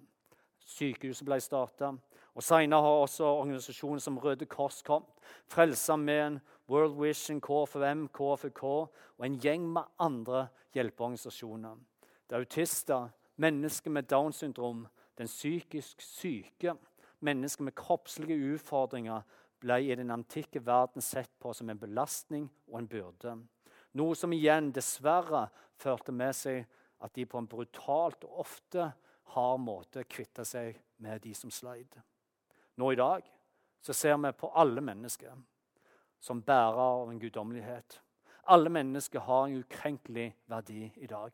Sykehuset 0.63 1.27
ble 1.27 1.41
starta. 1.43 1.91
Og 2.39 2.45
Senere 2.47 2.79
har 2.85 3.03
også 3.03 3.27
organisasjoner 3.27 3.99
som 3.99 4.19
Røde 4.23 4.47
Kors 4.47 4.79
kommet. 4.87 5.11
Frelsesarmeen, 5.51 6.39
World 6.71 7.01
Vision, 7.01 7.41
KFUM, 7.41 8.09
KFUK 8.15 8.63
og 8.65 9.25
en 9.27 9.39
gjeng 9.43 9.67
med 9.75 9.89
andre 9.99 10.47
hjelpeorganisasjoner. 10.75 11.75
Det 12.29 12.37
er 12.37 12.45
autister, 12.45 13.09
mennesker 13.37 13.91
med 13.91 14.07
Downs 14.11 14.43
syndrom, 14.45 14.87
den 15.19 15.27
psykisk 15.27 16.01
syke 16.01 16.77
mennesker 17.21 17.65
med 17.65 17.77
kroppslige 17.77 18.55
utfordringer 18.55 19.25
ble 19.61 19.79
i 19.85 19.97
den 19.97 20.13
antikke 20.15 20.63
verden 20.65 21.05
sett 21.05 21.33
på 21.39 21.53
som 21.57 21.71
en 21.71 21.81
belastning 21.81 22.49
og 22.71 22.79
en 22.81 22.89
byrde. 22.89 23.35
Noe 23.99 24.17
som 24.17 24.33
igjen 24.33 24.71
dessverre 24.73 25.49
førte 25.81 26.15
med 26.15 26.37
seg 26.37 26.65
at 27.01 27.15
de 27.17 27.27
på 27.27 27.41
en 27.41 27.49
brutalt 27.51 28.25
og 28.29 28.43
ofte 28.45 28.91
hard 29.35 29.61
måte 29.63 30.05
kvitta 30.09 30.45
seg 30.47 30.79
med 31.03 31.23
de 31.25 31.35
som 31.37 31.53
sleit. 31.53 31.99
Nå 32.77 32.93
i 32.93 32.99
dag 32.99 33.27
så 33.85 33.97
ser 33.97 34.17
vi 34.21 34.33
på 34.37 34.53
alle 34.57 34.83
mennesker 34.85 35.37
som 36.21 36.43
bærer 36.43 36.81
av 36.81 37.11
en 37.11 37.21
guddommelighet. 37.21 38.01
Alle 38.51 38.71
mennesker 38.71 39.21
har 39.21 39.47
en 39.47 39.63
ukrenkelig 39.63 40.35
verdi 40.51 40.91
i 40.97 41.07
dag. 41.07 41.33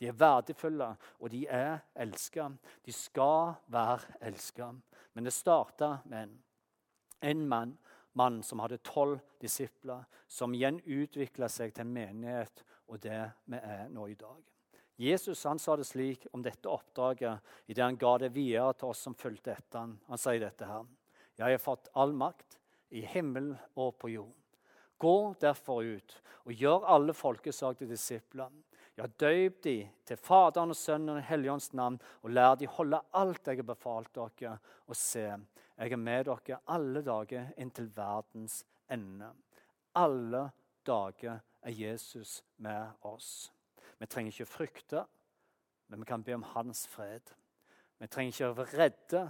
De 0.00 0.08
er 0.08 0.16
verdifulle, 0.16 0.94
og 1.20 1.30
de 1.30 1.44
er 1.48 1.82
elska. 1.94 2.48
De 2.86 2.92
skal 2.92 3.54
være 3.68 4.16
elska. 4.20 4.70
Men 5.12 5.24
det 5.24 5.32
starta 5.36 5.98
med 6.04 6.22
en, 6.22 6.38
en 7.20 7.48
mann, 7.48 7.74
mann 8.12 8.42
som 8.42 8.62
hadde 8.64 8.80
tolv 8.84 9.18
disipler, 9.40 10.06
som 10.28 10.54
igjen 10.54 10.80
utvikla 10.80 11.48
seg 11.48 11.74
til 11.74 11.84
en 11.84 11.92
menighet, 11.92 12.64
og 12.88 13.02
det 13.02 13.20
vi 13.44 13.60
er 13.60 13.90
nå 13.92 14.06
i 14.08 14.16
dag. 14.18 14.40
Jesus 15.00 15.44
han 15.48 15.58
sa 15.58 15.76
det 15.80 15.86
slik 15.88 16.26
om 16.32 16.42
dette 16.44 16.68
oppdraget 16.68 17.40
idet 17.72 17.84
han 17.84 17.96
ga 17.96 18.18
det 18.20 18.34
videre 18.34 18.74
til 18.76 18.90
oss 18.92 19.04
som 19.06 19.16
fulgte 19.16 19.54
etter 19.54 19.80
han. 19.80 19.94
Han 20.08 20.20
sier 20.20 20.42
dette 20.42 20.66
her. 20.68 20.88
Jeg 21.40 21.56
har 21.56 21.62
fått 21.62 21.88
all 21.96 22.12
makt 22.12 22.59
i 22.90 23.04
himmelen 23.06 23.54
og 23.78 23.94
på 23.98 24.10
jorden. 24.12 24.36
Gå 25.00 25.34
derfor 25.40 25.82
ut 25.82 26.16
og 26.44 26.52
gjør 26.52 26.88
alle 26.92 27.14
folkeslag 27.16 27.78
til 27.78 27.88
disipler. 27.88 28.50
Ja, 28.98 29.06
døyp 29.06 29.62
de 29.64 29.76
til 30.04 30.18
Faderen 30.20 30.74
og 30.74 30.76
Sønnen 30.76 31.14
og 31.14 31.24
Helligåndens 31.24 31.72
navn, 31.72 31.96
og 32.20 32.34
lær 32.36 32.58
de 32.60 32.68
holde 32.68 33.00
alt 33.16 33.46
jeg 33.48 33.62
har 33.62 33.68
befalt 33.70 34.12
dere. 34.14 34.58
Og 34.90 34.98
se, 34.98 35.24
jeg 35.78 35.92
er 35.92 36.00
med 36.00 36.26
dere 36.28 36.58
alle 36.68 37.02
dager 37.06 37.52
inntil 37.56 37.88
verdens 37.96 38.64
ende. 38.90 39.30
Alle 39.96 40.50
dager 40.86 41.40
er 41.62 41.72
Jesus 41.72 42.42
med 42.56 42.92
oss. 43.08 43.52
Vi 43.98 44.06
trenger 44.06 44.32
ikke 44.32 44.52
frykte, 44.52 45.04
men 45.88 46.00
vi 46.00 46.08
kan 46.08 46.24
be 46.24 46.34
om 46.34 46.44
hans 46.52 46.86
fred. 46.88 47.32
Vi 48.00 48.08
trenger 48.08 48.32
ikke 48.32 48.50
å 48.50 48.58
være 48.58 48.78
redde, 48.80 49.24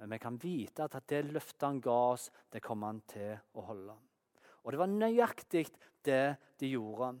men 0.00 0.14
vi 0.14 0.18
kan 0.18 0.38
vite 0.40 0.86
at 0.86 0.96
det 1.12 1.26
løftet 1.28 1.66
han 1.66 1.80
ga 1.84 1.96
oss, 2.14 2.30
det 2.48 2.62
kommer 2.64 2.88
han 2.88 3.02
til 3.10 3.34
å 3.52 3.64
holde. 3.68 3.96
Og 4.64 4.72
det 4.72 4.80
var 4.80 4.92
nøyaktig 4.92 5.66
det 6.04 6.24
de 6.60 6.70
gjorde 6.72 7.12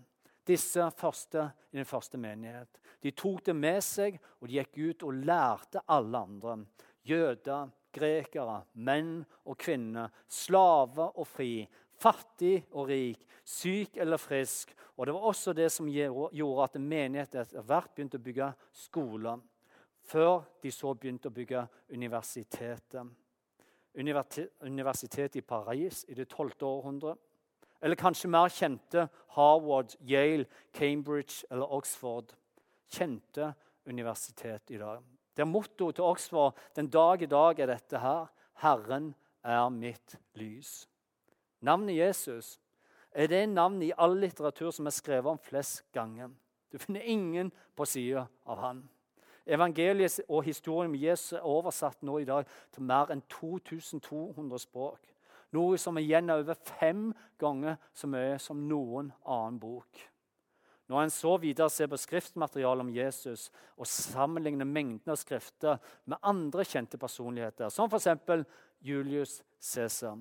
disse 0.48 0.86
første 0.96 1.44
i 1.70 1.76
den 1.76 1.88
første 1.88 2.16
menighet. 2.20 2.80
De 3.04 3.12
tok 3.12 3.44
det 3.44 3.56
med 3.56 3.84
seg, 3.84 4.16
og 4.40 4.48
de 4.48 4.56
gikk 4.56 4.80
ut 4.80 5.04
og 5.08 5.20
lærte 5.28 5.84
alle 5.92 6.24
andre. 6.24 6.56
Jøder, 7.04 7.68
grekere, 7.92 8.62
menn 8.80 9.20
og 9.44 9.58
kvinner, 9.60 10.10
slave 10.28 11.10
og 11.14 11.28
fri, 11.28 11.66
fattig 12.00 12.62
og 12.72 12.88
rik, 12.90 13.22
syk 13.44 14.00
eller 14.00 14.20
frisk. 14.20 14.72
Og 14.96 15.06
Det 15.06 15.14
var 15.14 15.28
også 15.30 15.52
det 15.56 15.70
som 15.72 15.88
gjorde 15.88 16.64
at 16.64 16.80
menigheten 16.80 17.40
etter 17.40 17.64
hvert 17.64 17.92
begynte 17.94 18.20
å 18.20 18.24
bygge 18.24 18.52
skoler. 18.72 19.40
Før 20.10 20.42
de 20.62 20.70
så 20.74 20.90
begynte 20.94 21.30
å 21.30 21.34
bygge 21.34 21.64
universitetet. 21.94 23.10
Universitetet 23.94 25.36
i 25.38 25.46
Paris 25.46 26.04
i 26.08 26.16
det 26.18 26.26
12. 26.28 26.56
århundret 26.66 27.18
eller 27.80 27.96
kanskje 27.96 28.28
mer 28.28 28.52
kjente 28.52 29.06
Harvard, 29.36 29.94
Yale, 30.04 30.46
Cambridge 30.72 31.46
eller 31.50 31.72
Oxford. 31.72 32.34
Kjente 32.90 33.52
universitet 33.86 34.70
i 34.70 34.78
dag. 34.78 35.00
Der 35.36 35.48
mottoet 35.48 35.96
til 35.96 36.04
Oxford 36.04 36.58
den 36.76 36.90
dag 36.90 37.22
i 37.22 37.30
dag 37.30 37.60
er 37.60 37.72
dette 37.72 38.02
her 38.02 38.26
Herren 38.60 39.14
er 39.44 39.68
mitt 39.72 40.18
lys. 40.36 40.88
Navnet 41.60 41.96
Jesus 41.96 42.58
er 43.12 43.30
det 43.30 43.46
navnet 43.48 43.88
i 43.88 43.96
all 43.96 44.18
litteratur 44.20 44.70
som 44.74 44.86
er 44.86 44.94
skrevet 44.94 45.30
om 45.30 45.40
flest 45.40 45.86
ganger. 45.94 46.28
Du 46.72 46.78
finner 46.78 47.00
ingen 47.00 47.52
på 47.76 47.86
sida 47.88 48.26
av 48.44 48.60
han. 48.60 48.88
Evangeliet 49.46 50.20
og 50.28 50.44
historien 50.44 50.90
om 50.90 50.98
Jesus 50.98 51.32
er 51.38 51.46
oversatt 51.46 52.02
nå 52.06 52.18
i 52.20 52.28
dag 52.28 52.48
til 52.74 52.86
mer 52.86 53.12
enn 53.12 53.22
2200 53.32 54.60
språk. 54.62 55.00
Noe 55.56 55.78
som 55.82 55.98
igjen 55.98 56.30
er 56.30 56.44
over 56.44 56.58
fem 56.78 57.10
ganger 57.40 57.78
så 57.96 58.06
mye 58.10 58.38
som 58.38 58.60
noen 58.68 59.10
annen 59.24 59.58
bok. 59.62 60.06
Når 60.90 61.04
en 61.04 61.12
så 61.14 61.36
videre 61.38 61.70
ser 61.70 61.86
på 61.90 61.98
skriftmaterialet 61.98 62.82
om 62.82 62.90
Jesus 62.94 63.46
og 63.76 63.86
sammenligner 63.86 64.66
mengden 64.66 65.12
av 65.12 65.18
skrifter 65.20 65.78
med 66.10 66.18
andre 66.26 66.66
kjente 66.66 66.98
personligheter, 66.98 67.70
som 67.70 67.90
f.eks. 67.90 68.42
Julius 68.82 69.36
Cæsar, 69.60 70.18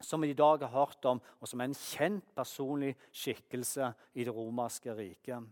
som 0.00 0.20
vi 0.20 0.32
i 0.34 0.36
dag 0.36 0.60
har 0.60 0.72
hørt 0.74 1.04
om, 1.08 1.20
og 1.40 1.48
som 1.48 1.60
er 1.60 1.70
en 1.70 1.78
kjent 1.78 2.26
personlig 2.36 2.92
skikkelse 3.12 3.92
i 4.14 4.26
det 4.26 4.34
romerske 4.34 4.92
riket. 4.92 5.44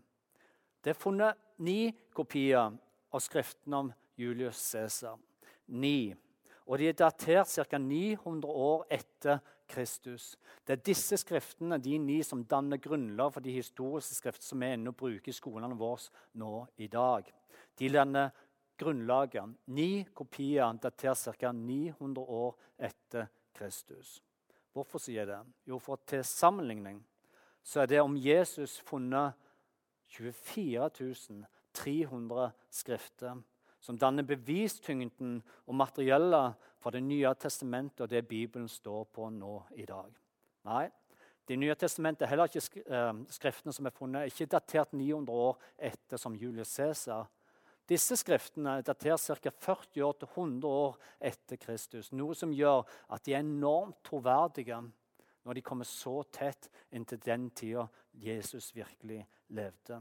Det 0.83 0.93
er 0.93 1.01
funnet 1.01 1.39
ni 1.63 1.93
kopier 2.13 2.75
av 3.13 3.23
skriftene 3.23 3.85
om 3.85 3.93
Julius 4.17 4.59
Cæsar. 4.73 5.17
Ni 5.67 6.13
og 6.65 6.79
de 6.79 6.87
er 6.87 6.95
datert 6.95 7.51
ca. 7.51 7.77
900 7.77 8.47
år 8.47 8.85
etter 8.91 9.41
Kristus. 9.67 10.37
Det 10.63 10.77
er 10.77 10.85
disse 10.85 11.17
skriftene 11.19 11.79
de 11.81 11.97
ni, 11.99 12.21
som 12.23 12.43
danner 12.47 12.79
grunnlag 12.79 13.33
for 13.33 13.43
de 13.43 13.51
historiske 13.51 14.15
skriftene 14.15 14.47
som 14.47 14.63
vi 14.63 14.71
ennå 14.71 14.93
bruker 14.95 15.31
i 15.31 15.35
skolene 15.35 15.75
våre 15.79 16.07
nå 16.39 16.65
i 16.77 16.87
dag. 16.87 17.27
De 17.79 17.89
danner 17.91 18.31
grunnlaget. 18.79 19.57
Ni 19.75 20.05
kopier 20.15 20.79
datert 20.79 21.35
ca. 21.39 21.51
900 21.51 22.21
år 22.21 22.55
etter 22.79 23.27
Kristus. 23.53 24.21
Hvorfor 24.73 25.01
sier 25.01 25.23
jeg 25.23 25.29
det? 25.29 25.41
Jo, 25.69 25.77
for 25.79 25.99
til 26.07 26.23
sammenligning 26.25 27.03
så 27.63 27.83
er 27.83 27.91
det 27.91 28.01
om 28.01 28.15
Jesus 28.17 28.79
funnet 28.83 29.35
24 30.09 30.89
300 31.73 32.51
skrifter 32.71 33.41
som 33.83 33.97
danner 33.99 34.23
bevistyngden 34.23 35.41
og 35.67 35.75
materiellet 35.75 36.69
for 36.79 36.91
Det 36.91 37.03
nye 37.03 37.33
testamentet 37.39 38.01
og 38.01 38.09
det 38.09 38.27
Bibelen 38.27 38.67
står 38.67 39.03
på 39.11 39.29
nå 39.29 39.63
i 39.75 39.85
dag. 39.85 40.11
Nei, 40.65 40.89
Det 41.47 41.57
nye 41.59 41.75
testamentet 41.75 42.23
er 42.23 42.29
heller 42.31 42.47
ikke 42.47 42.83
eh, 42.87 43.13
skriftene 43.29 43.73
som 43.75 43.85
er 43.85 43.91
funnet, 43.91 44.29
ikke 44.31 44.45
datert 44.45 44.93
900 44.93 45.35
år 45.35 45.57
etter 45.77 46.17
som 46.17 46.35
Julius 46.35 46.71
Cæsar. 46.71 47.27
Disse 47.89 48.15
skriftene 48.15 48.77
er 48.77 48.85
datert 48.87 49.19
ca. 49.19 49.51
40 49.51 50.03
år 50.03 50.13
til 50.13 50.27
100 50.27 50.67
år 50.67 50.95
etter 51.19 51.59
Kristus. 51.59 52.13
Noe 52.13 52.35
som 52.35 52.53
gjør 52.55 52.87
at 53.11 53.25
de 53.25 53.33
er 53.33 53.43
enormt 53.43 53.99
troverdige 54.07 54.79
når 55.43 55.53
de 55.53 55.61
kommer 55.61 55.83
så 55.83 56.23
tett 56.31 56.69
inntil 56.91 57.19
den 57.19 57.49
tida 57.51 57.87
Jesus 58.13 58.71
virkelig 58.75 59.25
levde. 59.49 59.99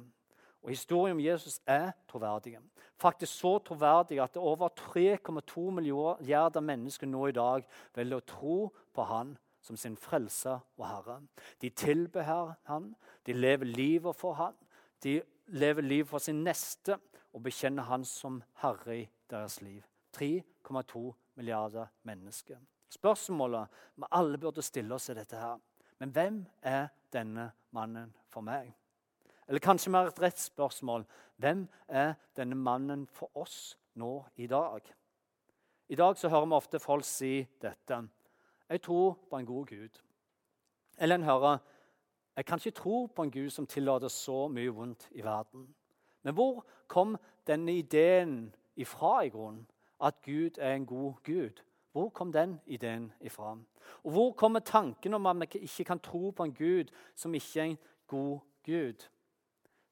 Og 0.63 0.71
Historien 0.71 1.17
om 1.17 1.21
Jesus 1.21 1.61
er 1.67 1.91
troverdig. 2.09 2.59
Faktisk 2.97 3.33
så 3.33 3.59
troverdig 3.59 4.21
at 4.23 4.35
det 4.35 4.41
er 4.41 4.47
over 4.47 4.69
3,2 4.79 5.71
milliarder 5.71 6.61
mennesker 6.61 7.07
nå 7.07 7.27
i 7.27 7.35
dag 7.35 7.65
velger 7.95 8.21
å 8.21 8.27
tro 8.27 8.59
på 8.95 9.07
han 9.11 9.35
som 9.63 9.77
sin 9.77 9.97
frelser 9.97 10.61
og 10.79 10.85
herre. 10.87 11.21
De 11.63 11.71
tilbehører 11.71 12.55
han, 12.71 12.93
de 13.27 13.35
lever 13.35 13.67
livet 13.67 14.17
for 14.19 14.39
han, 14.39 14.55
de 15.03 15.21
lever 15.47 15.83
livet 15.83 16.11
for 16.11 16.23
sin 16.23 16.45
neste 16.47 16.99
og 17.33 17.43
bekjenner 17.43 17.89
han 17.89 18.05
som 18.07 18.43
herre 18.63 19.01
i 19.01 19.09
deres 19.31 19.61
liv. 19.63 19.83
3,2 20.17 21.09
milliarder 21.35 21.91
mennesker. 22.07 22.59
Spørsmålet 22.93 23.83
vi 23.97 24.11
alle 24.13 24.39
burde 24.39 24.63
stille 24.63 24.95
oss, 24.95 25.09
er 25.09 25.23
dette 25.23 25.37
her. 25.41 25.59
Men 25.99 26.11
hvem 26.11 26.47
er 26.63 26.89
denne 27.13 27.51
mannen 27.71 28.13
for 28.29 28.45
meg? 28.45 28.75
Eller 29.53 29.61
kanskje 29.61 29.91
mer 29.93 30.07
et 30.09 30.21
rett 30.23 30.39
spørsmål 30.41 31.03
hvem 31.37 31.67
er 31.89 32.15
denne 32.37 32.57
mannen 32.57 33.03
for 33.13 33.29
oss 33.37 33.77
nå 34.01 34.25
i 34.41 34.47
dag? 34.49 34.81
I 35.89 35.95
dag 35.95 36.17
så 36.17 36.31
hører 36.33 36.47
vi 36.47 36.57
ofte 36.57 36.81
folk 36.81 37.05
si 37.05 37.43
dette. 37.61 37.99
Jeg 38.69 38.83
tror 38.83 39.19
på 39.29 39.37
en 39.37 39.47
god 39.47 39.67
Gud. 39.67 40.01
Eller 40.99 41.21
en 41.21 41.29
hører 41.29 41.59
jeg 42.37 42.45
kan 42.45 42.59
ikke 42.59 42.81
tro 42.81 43.07
på 43.07 43.23
en 43.23 43.31
Gud 43.31 43.51
som 43.51 43.67
tillater 43.67 44.09
så 44.09 44.49
mye 44.49 44.73
vondt 44.73 45.09
i 45.11 45.21
verden. 45.21 45.69
Men 46.23 46.35
hvor 46.35 46.65
kom 46.89 47.19
denne 47.47 47.77
ideen 47.77 48.55
ifra 48.77 49.21
i 49.21 49.29
grunnen? 49.29 49.67
At 50.01 50.23
Gud 50.23 50.57
er 50.59 50.75
en 50.75 50.87
god 50.87 51.15
Gud? 51.25 51.61
Hvor 51.93 52.09
kom 52.09 52.33
den 52.33 52.61
ideen 52.67 53.13
ifra? 53.21 53.59
Og 54.03 54.11
hvor 54.11 54.33
kommer 54.33 54.61
tanken 54.61 55.15
om 55.15 55.27
at 55.27 55.37
vi 55.41 55.59
ikke 55.59 55.85
kan 55.85 56.01
tro 56.01 56.31
på 56.31 56.45
en 56.45 56.55
Gud 56.55 56.85
som 57.15 57.35
ikke 57.35 57.61
er 57.61 57.65
en 57.65 57.79
god 58.07 58.39
Gud? 58.65 59.13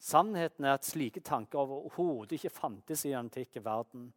Sannheten 0.00 0.64
er 0.64 0.78
at 0.78 0.86
slike 0.88 1.20
tanker 1.20 1.60
overhodet 1.60 2.38
ikke 2.38 2.52
fantes 2.54 3.04
i 3.04 3.10
den 3.12 3.26
antikke 3.26 3.60
verden. 3.64 4.08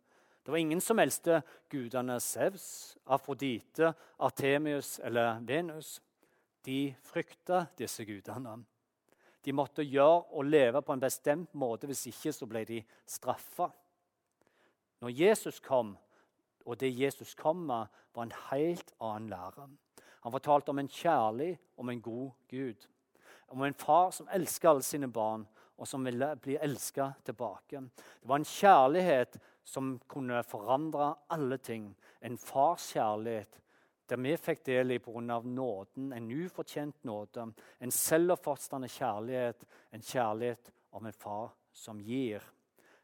Det 0.43 0.52
var 0.52 0.60
ingen 0.60 0.82
som 0.82 1.00
eldste 1.00 1.41
gudene 1.72 2.19
Sevs, 2.24 2.98
Afrodite, 3.06 3.93
Artemius 4.19 5.00
eller 5.04 5.39
Venus. 5.43 6.02
De 6.65 6.96
frykta 7.04 7.65
disse 7.78 8.06
gudene. 8.08 8.58
De 9.43 9.52
måtte 9.52 9.84
gjøre 9.84 10.22
og 10.32 10.46
leve 10.48 10.82
på 10.82 10.96
en 10.96 11.04
bestemt 11.04 11.54
måte, 11.54 11.88
hvis 11.88 12.06
ikke 12.08 12.32
så 12.32 12.48
ble 12.48 12.63
de 12.67 12.80
straffa. 13.06 13.67
Når 15.04 15.12
Jesus 15.19 15.60
kom, 15.60 15.98
og 16.65 16.80
det 16.80 16.93
Jesus 16.96 17.36
kom 17.36 17.65
med, 17.67 17.91
var 18.15 18.24
en 18.24 18.38
helt 18.52 18.93
annen 19.02 19.30
lære. 19.30 19.67
Han 20.24 20.32
fortalte 20.32 20.72
om 20.72 20.80
en 20.80 20.88
kjærlig, 20.88 21.58
om 21.78 21.89
en 21.89 22.02
god 22.02 22.32
Gud. 22.50 22.88
Om 23.48 23.63
en 23.63 23.76
far 23.76 24.12
som 24.15 24.30
elsker 24.32 24.69
alle 24.69 24.84
sine 24.84 25.12
barn, 25.12 25.43
og 25.77 25.88
som 25.88 26.05
ville 26.05 26.36
bli 26.41 26.55
elska 26.62 27.12
tilbake. 27.25 27.81
Det 28.21 28.29
var 28.29 28.41
en 28.41 28.47
kjærlighet 28.47 29.39
som 29.63 29.95
kunne 30.07 30.43
forandre 30.43 31.13
alle 31.33 31.57
ting. 31.57 31.91
En 32.21 32.38
fars 32.38 32.91
kjærlighet 32.93 33.59
der 34.09 34.19
vi 34.19 34.36
fikk 34.38 34.65
del 34.67 34.91
i 34.91 34.99
pga. 34.99 35.39
nåden, 35.41 36.13
en 36.13 36.31
ufortjent 36.31 37.03
nåde. 37.03 37.53
En 37.79 37.91
selvoppofrende 37.91 38.88
kjærlighet, 38.88 39.63
en 39.91 40.01
kjærlighet 40.01 40.71
av 40.91 41.05
en 41.05 41.13
far 41.13 41.53
som 41.71 41.99
gir. 41.99 42.41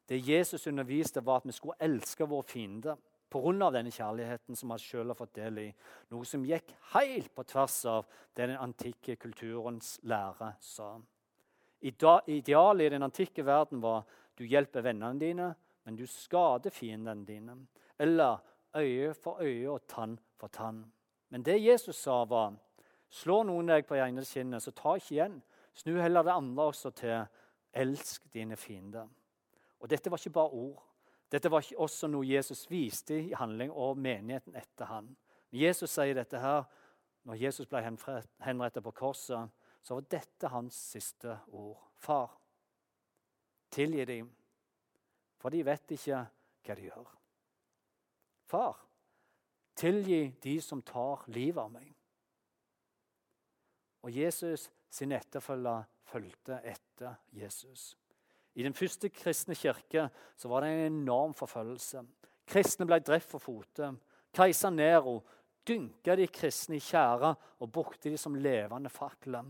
Det 0.07 0.19
Jesus 0.27 0.67
underviste, 0.67 1.25
var 1.25 1.37
at 1.37 1.45
vi 1.45 1.51
skulle 1.51 1.79
elske 1.79 2.25
vår 2.25 2.41
fiende 2.41 2.97
pga. 3.29 3.71
denne 3.71 3.91
kjærligheten 3.91 4.55
som 4.55 4.69
vi 4.73 4.79
selv 4.79 5.09
har 5.09 5.15
fått 5.15 5.35
del 5.35 5.57
i. 5.57 5.73
Noe 6.09 6.25
som 6.25 6.45
gikk 6.45 6.73
helt 6.93 7.33
på 7.35 7.43
tvers 7.43 7.85
av 7.85 8.05
det 8.35 8.47
den 8.47 8.57
antikke 8.57 9.15
kulturens 9.15 9.99
lære 10.03 10.55
sa. 10.59 10.99
Idealet 11.81 12.85
i 12.85 12.89
den 12.89 13.03
antikke 13.03 13.45
verden 13.45 13.81
var 13.81 14.03
du 14.37 14.45
hjelper 14.47 14.83
vennene 14.83 15.19
dine, 15.19 15.49
men 15.83 15.95
du 15.95 16.05
skader 16.07 16.73
fiendene 16.73 17.25
dine. 17.25 17.55
Eller 17.99 18.39
øye 18.75 19.13
for 19.13 19.41
øye 19.41 19.69
og 19.69 19.87
tann 19.87 20.19
for 20.37 20.47
tann. 20.47 20.85
Men 21.29 21.43
det 21.43 21.63
Jesus 21.63 21.95
sa, 21.95 22.23
var 22.25 22.55
slår 23.09 23.43
noen 23.49 23.71
deg 23.71 23.87
på 23.87 23.97
ene 23.97 24.25
kinnet, 24.25 24.63
så 24.63 24.71
ta 24.71 24.95
ikke 24.97 25.15
igjen. 25.15 25.39
Snu 25.73 25.99
heller 26.01 26.23
det 26.23 26.35
andre 26.35 26.69
også 26.71 26.91
til. 26.91 27.25
Elsk 27.73 28.33
dine 28.33 28.55
fiender. 28.57 29.07
Og 29.79 29.89
Dette 29.89 30.11
var 30.11 30.17
ikke 30.17 30.35
bare 30.35 30.49
ord. 30.57 30.83
Dette 31.31 31.51
var 31.51 31.61
ikke 31.61 31.77
også 31.79 32.07
noe 32.09 32.25
Jesus 32.25 32.65
viste 32.71 33.19
i 33.19 33.33
handling 33.37 33.71
og 33.71 33.97
menigheten 33.97 34.55
etter 34.57 34.89
han. 34.89 35.11
Men 35.51 35.61
Jesus 35.61 35.93
sier 35.93 36.17
dette 36.17 36.41
her, 36.41 36.63
når 37.23 37.37
Jesus 37.37 37.67
ble 37.69 37.83
henrettet 37.83 38.83
på 38.83 38.93
korset, 38.97 39.49
så 39.83 39.97
var 39.97 40.09
dette 40.11 40.51
hans 40.51 40.75
siste 40.93 41.37
ord. 41.55 41.79
Far, 41.99 42.31
tilgi 43.71 44.05
dem, 44.05 44.29
for 45.39 45.53
de 45.53 45.63
vet 45.65 45.95
ikke 45.95 46.23
hva 46.65 46.75
de 46.75 46.89
gjør. 46.89 47.13
Far, 48.49 48.81
tilgi 49.79 50.21
de 50.43 50.57
som 50.63 50.81
tar 50.85 51.25
livet 51.31 51.61
av 51.63 51.71
meg. 51.73 51.89
Og 54.03 54.15
Jesus 54.15 54.69
sin 54.89 55.11
etterfølger 55.13 55.87
fulgte 56.09 56.59
etter 56.65 57.19
Jesus. 57.35 57.91
I 58.57 58.63
den 58.65 58.73
første 58.73 59.11
kristne 59.13 59.55
kirke 59.55 60.07
så 60.39 60.49
var 60.51 60.63
det 60.63 60.71
en 60.73 60.95
enorm 61.01 61.35
forfølgelse. 61.37 62.01
Kristne 62.49 62.87
ble 62.89 62.97
drept 63.05 63.29
for 63.29 63.43
fote. 63.43 63.91
Keiser 64.35 64.73
Nero 64.73 65.19
dynka 65.67 66.15
de 66.17 66.27
kristne 66.33 66.79
i 66.79 66.83
tjære 66.83 67.33
og 67.59 67.71
brukte 67.71 68.09
de 68.09 68.17
som 68.17 68.35
levende 68.35 68.89
fakler. 68.89 69.45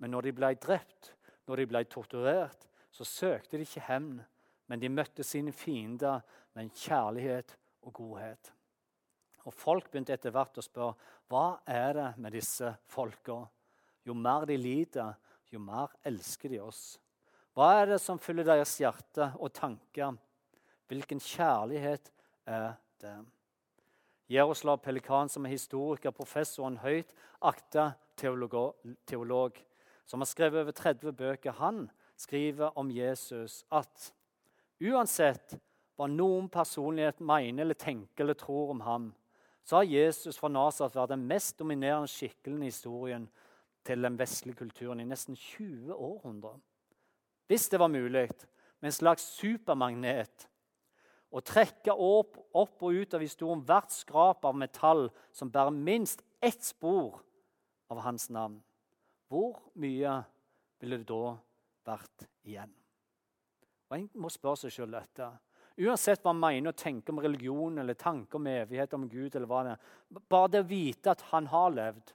Men 0.00 0.14
når 0.14 0.28
de 0.28 0.34
ble 0.36 0.54
drept, 0.60 1.12
når 1.46 1.60
de 1.60 1.68
ble 1.70 1.84
torturert, 1.90 2.66
så 2.90 3.06
søkte 3.06 3.58
de 3.58 3.66
ikke 3.66 3.84
hevn, 3.86 4.18
men 4.70 4.80
de 4.80 4.90
møtte 4.92 5.24
sine 5.26 5.52
fiender 5.54 6.22
med 6.56 6.72
kjærlighet 6.74 7.56
og 7.86 7.94
godhet. 7.94 8.52
Og 9.48 9.54
Folk 9.56 9.90
begynte 9.90 10.14
etter 10.14 10.34
hvert 10.34 10.58
å 10.60 10.64
spørre 10.64 11.10
hva 11.30 11.60
er 11.68 11.94
det 11.96 12.08
med 12.20 12.34
disse 12.34 12.72
folka. 12.90 13.40
Jo 14.06 14.16
mer 14.16 14.46
de 14.48 14.56
lider, 14.58 15.14
jo 15.50 15.60
mer 15.62 15.92
elsker 16.06 16.52
de 16.52 16.60
oss. 16.62 16.98
Hva 17.56 17.72
er 17.80 17.92
det 17.92 18.00
som 18.02 18.20
fyller 18.22 18.46
deres 18.46 18.76
hjerte 18.80 19.32
og 19.38 19.52
tanker? 19.54 20.14
Hvilken 20.90 21.22
kjærlighet 21.22 22.12
er 22.46 22.72
det? 23.02 23.16
Jaroslav 24.30 24.78
Pelikan, 24.78 25.28
som 25.28 25.46
er 25.46 25.56
historiker, 25.56 26.14
professor 26.14 26.64
og 26.64 26.70
en 26.70 26.82
høyt 26.84 27.10
akta 27.42 27.90
teolog, 28.20 29.58
som 30.10 30.20
har 30.20 30.26
skrevet 30.26 30.64
over 30.64 30.74
30 30.74 31.12
bøker, 31.14 31.52
han 31.52 31.84
skriver 32.18 32.78
om 32.78 32.90
Jesus 32.90 33.62
at 33.70 34.08
uansett 34.82 35.54
hva 35.94 36.08
noen 36.10 36.48
personlighet 36.50 37.20
mener 37.22 37.62
eller 37.62 37.78
tenker 37.78 38.24
eller 38.24 38.38
tror 38.38 38.72
om 38.74 38.80
ham, 38.82 39.10
så 39.62 39.78
har 39.78 39.86
Jesus 39.86 40.38
fra 40.40 40.48
Nasaret 40.50 40.96
vært 40.96 41.12
den 41.12 41.28
mest 41.30 41.60
dominerende 41.60 42.10
skikkelen 42.10 42.64
i 42.64 42.72
historien 42.72 43.28
til 43.86 44.02
den 44.02 44.16
vestlige 44.18 44.58
kulturen 44.64 45.00
i 45.00 45.06
nesten 45.06 45.36
20 45.38 45.94
århundrer. 45.94 46.56
Hvis 47.46 47.68
det 47.70 47.78
var 47.78 47.92
mulig, 47.92 48.26
med 48.80 48.90
en 48.90 48.96
slags 48.96 49.28
supermagnet, 49.36 50.48
å 51.30 51.42
trekke 51.44 51.94
opp, 51.94 52.34
opp 52.58 52.82
og 52.82 52.96
ut 52.98 53.14
av 53.14 53.22
historien 53.22 53.62
hvert 53.62 53.94
skrap 53.94 54.42
av 54.48 54.56
metall 54.58 55.06
som 55.30 55.52
bærer 55.52 55.70
minst 55.70 56.24
ett 56.42 56.64
spor 56.66 57.20
av 57.92 58.02
hans 58.02 58.26
navn, 58.34 58.58
hvor 59.30 59.60
mye 59.78 60.16
ville 60.82 60.98
det 60.98 61.06
da 61.06 61.36
vært 61.86 62.26
igjen? 62.42 62.72
Og 63.90 63.96
En 63.96 64.08
må 64.22 64.30
spørre 64.30 64.64
seg 64.64 64.74
sjøl 64.74 64.94
dette. 64.94 65.28
Uansett 65.80 66.22
hva 66.24 66.32
man 66.34 66.50
mener 66.50 66.74
og 66.74 66.78
tenker 66.78 67.14
om 67.14 67.22
religion 67.22 67.78
eller 67.78 67.98
tanker 67.98 68.40
om 68.40 68.48
evighet, 68.50 68.94
om 68.94 69.06
Gud 69.08 69.34
eller 69.34 69.48
hva 69.48 69.60
det 69.64 69.76
er. 69.76 69.92
Bare 70.34 70.50
det 70.52 70.64
å 70.64 70.68
vite 70.68 71.14
at 71.14 71.22
han 71.30 71.46
har 71.50 71.70
levd, 71.72 72.12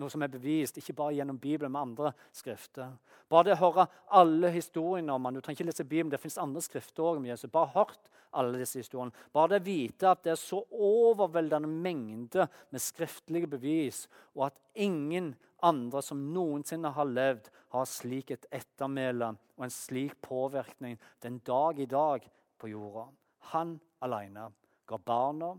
noe 0.00 0.08
som 0.08 0.22
er 0.24 0.32
bevist, 0.32 0.78
ikke 0.80 0.94
bare 0.96 1.18
gjennom 1.18 1.36
Bibelen, 1.40 1.74
men 1.74 1.90
andre 1.90 2.14
skrifter. 2.32 2.94
Bare 3.28 3.50
det 3.50 3.58
å 3.58 3.62
høre 3.66 3.86
alle 4.16 4.52
historiene 4.54 5.12
om 5.12 5.26
han, 5.28 5.34
Du 5.34 5.42
trenger 5.42 5.60
ikke 5.60 5.68
lese 5.68 5.84
Bibelen, 5.84 6.14
det 6.14 6.22
fins 6.22 6.40
andre 6.40 6.62
skrifter 6.64 7.04
også 7.04 7.20
om 7.20 7.28
Jesus. 7.28 7.50
Bare 7.52 7.74
hørt 7.74 8.10
alle 8.32 8.62
disse 8.62 8.80
historiene. 8.80 9.12
Bare 9.34 9.52
det 9.52 9.60
å 9.60 9.66
vite 9.66 10.08
at 10.08 10.22
det 10.24 10.32
er 10.32 10.40
så 10.40 10.62
overveldende 10.72 11.68
mengde 11.68 12.48
med 12.70 12.80
skriftlige 12.80 13.50
bevis, 13.52 14.06
og 14.32 14.48
at 14.48 14.56
ingen 14.72 15.34
andre 15.62 16.02
som 16.02 16.20
noensinne 16.34 16.92
har 16.94 17.08
levd, 17.08 17.48
har 17.72 17.88
slik 17.88 18.30
et 18.34 18.46
ettermæle 18.52 19.32
og 19.56 19.66
en 19.66 19.72
slik 19.72 20.18
påvirkning 20.22 20.98
den 21.24 21.38
dag 21.46 21.78
i 21.80 21.86
dag 21.86 22.26
på 22.58 22.70
jorda. 22.72 23.06
Han 23.52 23.78
alene 24.04 24.48
ga 24.86 24.98
barna, 24.98 25.54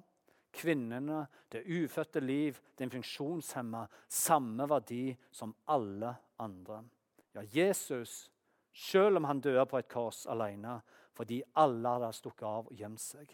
kvinnene, 0.53 1.25
det 1.49 1.65
ufødte 1.65 2.21
liv, 2.21 2.59
den 2.77 2.91
funksjonshemma, 2.93 3.87
samme 4.07 4.67
verdi 4.69 5.15
som 5.31 5.55
alle 5.67 6.13
andre. 6.39 6.83
Ja, 7.33 7.41
Jesus, 7.41 8.29
selv 8.73 9.17
om 9.17 9.23
han 9.23 9.41
døde 9.41 9.65
på 9.65 9.79
et 9.79 9.89
kors 9.89 10.25
alene, 10.29 10.79
fordi 11.13 11.41
alle 11.57 11.95
hadde 11.95 12.13
stukket 12.13 12.45
av 12.49 12.69
og 12.69 12.77
gjemt 12.77 13.01
seg. 13.01 13.31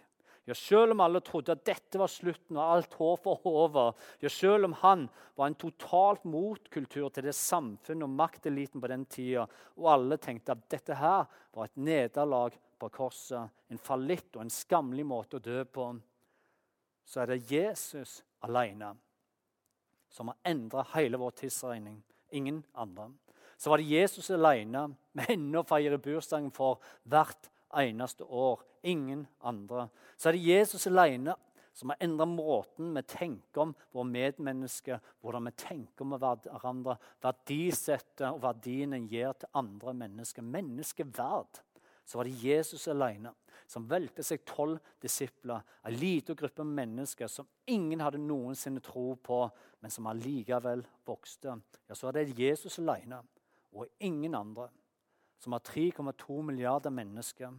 Ja, 0.49 0.55
Selv 0.57 0.95
om 0.95 1.01
alle 1.05 1.19
trodde 1.21 1.53
at 1.53 1.61
dette 1.67 1.99
var 2.01 2.09
slutten 2.09 2.57
og 2.57 2.71
alt 2.73 2.95
håp 2.97 3.27
var 3.27 3.43
over, 3.45 3.91
ja, 4.17 4.29
selv 4.33 4.65
om 4.65 4.73
han 4.81 5.03
var 5.37 5.51
en 5.51 5.57
totalt 5.61 6.23
motkultur 6.25 7.11
til 7.13 7.27
det 7.27 7.35
samfunnet 7.37 8.07
og 8.07 8.15
makteliten 8.17 8.81
på 8.81 8.89
den 8.89 9.03
tida, 9.05 9.43
og 9.77 9.91
alle 9.93 10.17
tenkte 10.17 10.55
at 10.55 10.63
dette 10.73 10.97
her 10.97 11.27
var 11.53 11.69
et 11.69 11.77
nederlag 11.77 12.57
på 12.81 12.89
korset, 12.95 13.53
en 13.69 13.77
fallitt 13.77 14.39
og 14.39 14.47
en 14.47 14.53
skammelig 14.53 15.05
måte 15.05 15.37
å 15.37 15.43
dø 15.43 15.61
på, 15.69 15.85
så 17.05 17.21
er 17.21 17.35
det 17.35 17.51
Jesus 17.51 18.23
alene 18.41 18.95
som 20.09 20.31
har 20.31 20.49
endra 20.49 20.87
hele 20.95 21.21
vår 21.21 21.37
tidsregning. 21.43 22.01
Ingen 22.33 22.63
andre. 22.73 23.11
Så 23.57 23.69
var 23.69 23.77
det 23.77 23.91
Jesus 23.91 24.31
alene 24.33 24.87
med 25.13 25.29
ennå 25.29 25.61
feirer 25.67 26.01
bursdagen 26.01 26.49
for 26.49 26.81
hvert 27.05 27.51
eneste 27.77 28.25
år. 28.25 28.65
Ingen 28.83 29.27
andre. 29.41 29.87
Så 30.17 30.29
er 30.29 30.37
det 30.37 30.47
Jesus 30.47 30.87
alene 30.87 31.35
som 31.79 31.93
har 31.93 32.01
endra 32.03 32.25
måten 32.27 32.91
vi 32.95 33.03
tenker 33.07 33.61
om 33.63 33.73
våre 33.95 34.09
medmennesker, 34.09 34.99
hvordan 35.21 35.47
vi 35.47 35.55
tenker 35.61 36.03
om 36.03 36.15
hverandre, 36.19 36.97
verdisettet 37.23 38.25
og 38.27 38.41
verdien 38.43 38.95
en 38.97 39.07
gir 39.07 39.31
til 39.39 39.51
andre 39.61 39.93
mennesker. 40.01 40.43
Menneskeverd 40.43 41.61
så 42.03 42.19
var 42.19 42.27
det 42.27 42.41
Jesus 42.43 42.87
alene 42.91 43.35
som 43.69 43.85
valgte 43.87 44.25
seg 44.25 44.41
tolv 44.49 44.79
disipler, 45.01 45.61
en 45.85 45.97
liten 46.01 46.35
gruppe 46.35 46.65
mennesker 46.65 47.29
som 47.29 47.47
ingen 47.69 48.01
hadde 48.01 48.21
noensinne 48.23 48.81
tro 48.81 49.13
på, 49.21 49.43
men 49.79 49.93
som 49.93 50.09
allikevel 50.09 50.81
vokste. 51.05 51.53
Ja, 51.85 51.95
så 51.95 52.09
er 52.09 52.17
det 52.17 52.39
Jesus 52.39 52.79
alene 52.81 53.21
og 53.71 53.87
ingen 54.01 54.35
andre 54.35 54.71
som 55.39 55.53
har 55.55 55.63
3,2 55.63 56.41
milliarder 56.43 56.91
mennesker 56.91 57.53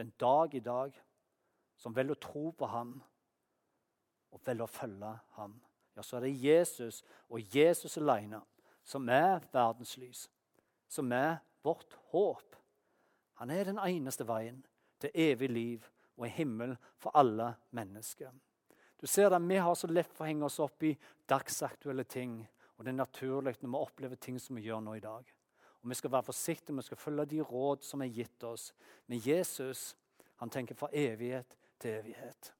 den 0.00 0.12
dag 0.20 0.54
i 0.54 0.62
dag 0.64 0.96
som 1.80 1.94
velger 1.96 2.16
å 2.16 2.24
tro 2.24 2.44
på 2.56 2.68
ham 2.72 2.94
og 4.30 4.42
velger 4.46 4.64
å 4.64 4.72
følge 4.72 5.12
ham. 5.36 5.56
Ja, 5.96 6.04
så 6.06 6.18
er 6.18 6.26
det 6.26 6.36
Jesus 6.40 7.02
og 7.28 7.56
Jesus 7.56 7.98
alene 8.00 8.40
som 8.86 9.08
er 9.12 9.42
verdens 9.52 9.96
lys, 10.00 10.26
som 10.88 11.12
er 11.12 11.40
vårt 11.62 11.96
håp. 12.12 12.56
Han 13.40 13.50
er 13.52 13.68
den 13.68 13.80
eneste 13.82 14.26
veien 14.28 14.62
til 15.00 15.12
evig 15.14 15.50
liv 15.50 15.90
og 16.16 16.26
en 16.26 16.36
himmel 16.36 16.76
for 17.00 17.16
alle 17.16 17.54
mennesker. 17.76 18.32
Du 19.00 19.06
ser 19.06 19.30
det, 19.30 19.40
Vi 19.48 19.56
har 19.56 19.74
så 19.74 19.86
lett 19.86 20.12
for 20.12 20.24
å 20.24 20.28
henge 20.28 20.44
oss 20.44 20.60
opp 20.60 20.82
i 20.82 20.96
dagsaktuelle 21.28 22.04
ting. 22.04 22.46
Og 22.76 22.84
det 22.84 22.92
er 22.92 22.98
naturlig 23.00 23.56
når 23.60 23.70
vi 23.70 23.76
opplever 23.76 24.16
ting 24.16 24.38
som 24.38 24.56
vi 24.56 24.62
gjør 24.62 24.80
nå 24.80 24.94
i 24.96 25.00
dag. 25.00 25.24
Og 25.82 25.88
Vi 25.88 25.94
skal 25.94 26.12
være 26.12 26.22
forsiktige, 26.22 26.76
vi 26.76 26.82
skal 26.82 26.96
følge 26.96 27.24
de 27.26 27.40
råd 27.40 27.82
som 27.82 28.02
er 28.02 28.12
gitt 28.12 28.44
oss. 28.44 28.74
Men 29.06 29.22
Jesus 29.24 29.96
han 30.36 30.50
tenker 30.50 30.74
fra 30.74 30.88
evighet 30.92 31.56
til 31.78 31.90
evighet. 31.90 32.52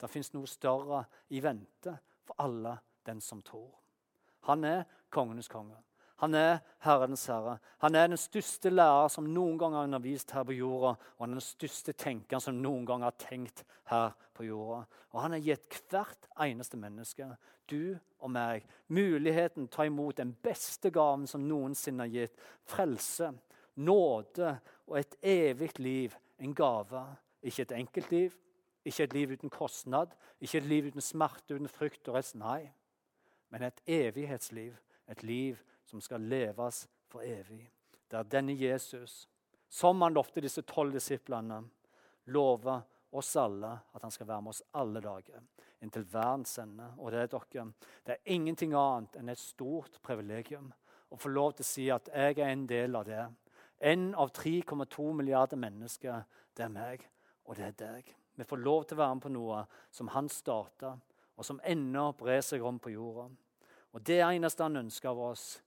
Det 0.00 0.10
fins 0.10 0.32
noe 0.34 0.46
større 0.46 1.04
i 1.30 1.40
vente 1.40 1.94
for 2.26 2.36
alle 2.42 2.74
den 3.06 3.20
som 3.20 3.42
tror. 3.42 3.70
Han 4.48 4.64
er 4.64 4.84
kongenes 5.10 5.48
konge. 5.48 5.76
Han 6.22 6.36
er 6.38 6.60
Herrens 6.84 7.24
herre. 7.26 7.56
Han 7.82 7.96
er 7.98 8.06
den 8.06 8.20
største 8.20 8.70
lærer 8.70 9.08
som 9.10 9.26
noen 9.26 9.56
gang 9.58 9.74
har 9.74 9.88
undervist 9.88 10.30
her 10.30 10.44
på 10.46 10.54
jorda. 10.54 10.92
Og 11.16 11.24
han 11.24 11.32
er 11.32 11.40
den 11.40 11.44
største 11.44 11.94
tenkeren 11.98 12.44
som 12.44 12.60
noen 12.62 12.84
gang 12.86 13.02
har 13.02 13.16
tenkt 13.18 13.64
her 13.90 14.12
på 14.38 14.46
jorda. 14.46 14.84
Og 15.10 15.18
han 15.24 15.34
har 15.34 15.42
gitt 15.42 15.80
hvert 15.90 16.28
eneste 16.46 16.78
menneske, 16.78 17.26
du 17.66 17.96
og 18.22 18.30
meg, 18.30 18.68
muligheten 18.86 19.66
til 19.66 19.72
å 19.72 19.74
ta 19.74 19.88
imot 19.88 20.20
den 20.20 20.30
beste 20.46 20.92
gaven 20.94 21.26
som 21.26 21.42
noensinne 21.48 22.06
har 22.06 22.14
gitt. 22.14 22.46
Frelse, 22.70 23.32
nåde 23.82 24.54
og 24.86 25.00
et 25.02 25.18
evig 25.26 25.72
liv. 25.82 26.14
En 26.38 26.54
gave. 26.54 27.02
Ikke 27.42 27.66
et 27.66 27.74
enkeltliv, 27.74 28.38
ikke 28.86 29.08
et 29.08 29.14
liv 29.18 29.34
uten 29.34 29.50
kostnad, 29.50 30.14
ikke 30.38 30.60
et 30.60 30.70
liv 30.70 30.86
uten 30.92 31.02
smerte, 31.02 31.56
uten 31.56 31.70
frykt 31.70 32.06
og 32.06 32.20
rest. 32.20 32.38
Nei, 32.38 32.70
men 33.50 33.66
et 33.66 33.82
evighetsliv. 33.90 34.78
Et 35.10 35.22
liv 35.26 35.58
som 35.92 36.00
skal 36.00 36.24
leves 36.24 36.86
for 37.12 37.24
evig. 37.24 37.66
Det 38.08 38.16
er 38.16 38.30
denne 38.32 38.56
Jesus, 38.56 39.26
som 39.68 40.00
han 40.02 40.16
lovte 40.16 40.40
disse 40.40 40.64
tolv 40.64 40.96
disiplene, 40.96 41.60
lover 42.32 42.80
oss 43.12 43.34
alle 43.36 43.74
at 43.92 44.02
han 44.02 44.12
skal 44.14 44.28
være 44.30 44.44
med 44.44 44.54
oss 44.54 44.64
alle 44.80 45.02
dager 45.04 45.44
inntil 45.82 46.06
verdens 46.12 46.54
ende. 46.62 46.88
Og 46.98 47.12
det 47.12 47.20
er 47.20 47.30
dere. 47.32 47.66
Det 48.06 48.14
er 48.14 48.34
ingenting 48.34 48.74
annet 48.78 49.18
enn 49.18 49.32
et 49.32 49.40
stort 49.40 49.98
privilegium 50.04 50.70
å 51.12 51.18
få 51.20 51.32
lov 51.32 51.56
til 51.56 51.66
å 51.66 51.68
si 51.68 51.86
at 51.92 52.08
jeg 52.14 52.38
er 52.38 52.52
en 52.52 52.66
del 52.70 52.96
av 52.96 53.06
det. 53.08 53.24
En 53.82 54.12
av 54.14 54.30
3,2 54.32 55.08
milliarder 55.18 55.58
mennesker, 55.58 56.22
det 56.54 56.64
er 56.64 56.72
meg, 56.72 57.02
og 57.44 57.58
det 57.58 57.66
er 57.66 57.78
deg. 57.80 58.12
Vi 58.38 58.46
får 58.48 58.62
lov 58.62 58.84
til 58.86 58.96
å 58.96 59.02
være 59.02 59.16
med 59.18 59.24
på 59.26 59.32
noe 59.34 59.64
som 59.92 60.12
han 60.14 60.30
starta, 60.30 60.94
og 61.36 61.44
som 61.44 61.60
ennå 61.66 62.12
brer 62.16 62.40
seg 62.46 62.62
om 62.64 62.78
på 62.80 62.94
jorda. 62.94 63.26
Og 63.92 64.00
Det 64.00 64.22
eneste 64.24 64.62
han 64.62 64.78
ønsker 64.84 65.10
av 65.10 65.20
oss, 65.32 65.60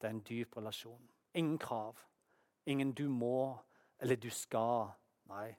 det 0.00 0.06
er 0.06 0.10
en 0.10 0.24
dyp 0.28 0.56
relasjon. 0.56 1.10
Ingen 1.34 1.58
krav. 1.58 1.96
Ingen 2.66 2.92
'du 2.92 3.08
må' 3.08 3.58
eller 4.00 4.16
'du 4.16 4.30
skal'. 4.30 4.90
Nei, 5.24 5.54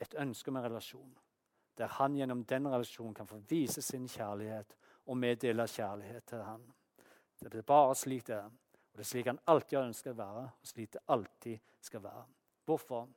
et 0.00 0.14
ønske 0.18 0.48
om 0.48 0.56
en 0.56 0.64
relasjon. 0.64 1.18
Der 1.78 1.86
han 1.86 2.14
gjennom 2.14 2.44
den 2.44 2.68
relasjonen 2.68 3.14
kan 3.14 3.26
få 3.26 3.36
vise 3.36 3.82
sin 3.82 4.08
kjærlighet 4.08 4.76
og 5.06 5.16
meddele 5.16 5.66
kjærlighet 5.66 6.24
til 6.24 6.42
han. 6.42 6.72
Det 7.40 7.54
er 7.54 7.62
bare 7.62 7.94
slik 7.94 8.26
det 8.26 8.36
er. 8.36 8.44
Og 8.44 8.92
Det 8.92 9.00
er 9.00 9.04
slik 9.04 9.26
han 9.26 9.38
alltid 9.46 9.78
har 9.78 9.86
ønsket 9.86 10.12
å 10.12 10.16
være, 10.16 10.42
og 10.60 10.66
slik 10.66 10.92
det 10.92 11.00
alltid 11.08 11.58
skal 11.80 12.02
være. 12.02 12.24
Hvorfor? 12.64 13.08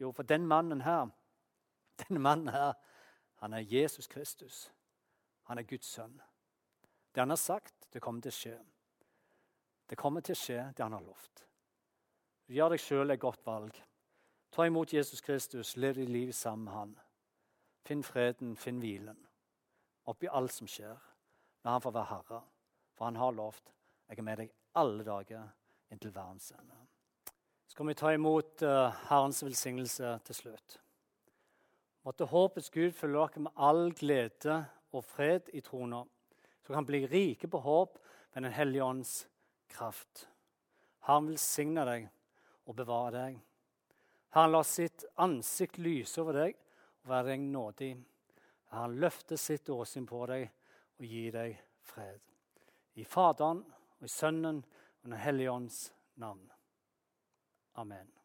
Jo, 0.00 0.12
for 0.12 0.22
den 0.22 0.46
mannen 0.46 0.80
her, 0.80 1.08
denne 2.08 2.20
mannen 2.20 2.48
her, 2.48 2.72
han 3.34 3.52
er 3.52 3.58
Jesus 3.58 4.06
Kristus. 4.06 4.72
Han 5.42 5.58
er 5.58 5.62
Guds 5.62 5.86
sønn. 5.86 6.20
Det 7.14 7.20
han 7.20 7.30
har 7.30 7.36
sagt, 7.36 7.88
det 7.92 8.02
kommer 8.02 8.20
til 8.20 8.28
å 8.28 8.36
skje. 8.36 8.56
Det 9.88 9.96
kommer 9.96 10.24
til 10.24 10.36
å 10.36 10.40
skje, 10.40 10.58
det 10.76 10.84
han 10.84 10.96
har 10.96 11.04
lovt. 11.04 11.44
Gjør 12.48 12.74
deg 12.74 12.82
sjøl 12.82 13.12
et 13.12 13.20
godt 13.20 13.44
valg. 13.46 13.76
Ta 14.52 14.66
imot 14.68 14.92
Jesus 14.92 15.20
Kristus, 15.24 15.76
lev 15.76 15.96
ditt 15.96 16.12
liv 16.12 16.32
sammen 16.32 16.68
med 16.68 16.74
han. 16.74 16.94
Finn 17.88 18.04
freden, 18.04 18.56
finn 18.56 18.80
hvilen 18.80 19.18
oppi 20.08 20.28
alt 20.28 20.52
som 20.52 20.68
skjer. 20.68 20.96
La 21.64 21.76
han 21.76 21.84
få 21.84 21.92
være 21.92 22.10
herre, 22.12 22.42
for 22.96 23.08
han 23.08 23.20
har 23.20 23.34
lovt. 23.36 23.72
Jeg 24.08 24.20
er 24.20 24.24
med 24.24 24.40
deg 24.40 24.52
alle 24.80 25.04
dager 25.04 25.48
inntil 25.92 26.14
verdens 26.14 26.52
ende. 26.56 26.76
Skal 27.68 27.88
vi 27.90 27.96
ta 27.98 28.12
imot 28.14 28.64
uh, 28.64 28.88
Herrens 29.10 29.42
velsignelse 29.44 30.14
til 30.24 30.38
slutt. 30.38 30.78
Måtte 32.06 32.28
håpets 32.30 32.70
Gud 32.72 32.94
følge 32.96 33.20
dere 33.20 33.44
med 33.44 33.60
all 33.68 33.90
glede 33.92 34.62
og 34.96 35.04
fred 35.04 35.50
i 35.52 35.60
trona, 35.60 36.00
så 36.64 36.72
kan 36.72 36.86
bli 36.88 37.04
rike 37.06 37.48
på 37.48 37.60
håp 37.60 37.98
ved 38.34 38.42
Den 38.42 38.52
hellige 38.52 38.84
ånds 38.84 39.12
kraft. 39.72 40.26
Han 41.08 41.30
velsigne 41.30 41.84
deg 41.88 42.08
og 42.68 42.76
bevare 42.76 43.14
deg. 43.16 43.38
Han 44.36 44.52
lar 44.52 44.66
sitt 44.68 45.06
ansikt 45.24 45.78
lyse 45.80 46.20
over 46.20 46.36
deg 46.42 46.58
og 47.04 47.12
være 47.12 47.32
deg 47.32 47.46
nådig. 47.48 47.92
Han 48.76 48.98
løfter 49.00 49.40
sitt 49.40 49.70
åsyn 49.72 50.06
på 50.08 50.24
deg 50.28 50.48
og 50.98 51.06
gir 51.08 51.32
deg 51.32 51.56
fred. 51.88 52.20
I 53.00 53.06
Faderen 53.08 53.64
og 53.64 54.04
i 54.04 54.12
Sønnen 54.12 54.62
og 54.62 55.08
Den 55.08 55.18
hellige 55.22 55.50
ånds 55.50 55.80
navn. 56.20 56.44
Amen. 57.78 58.17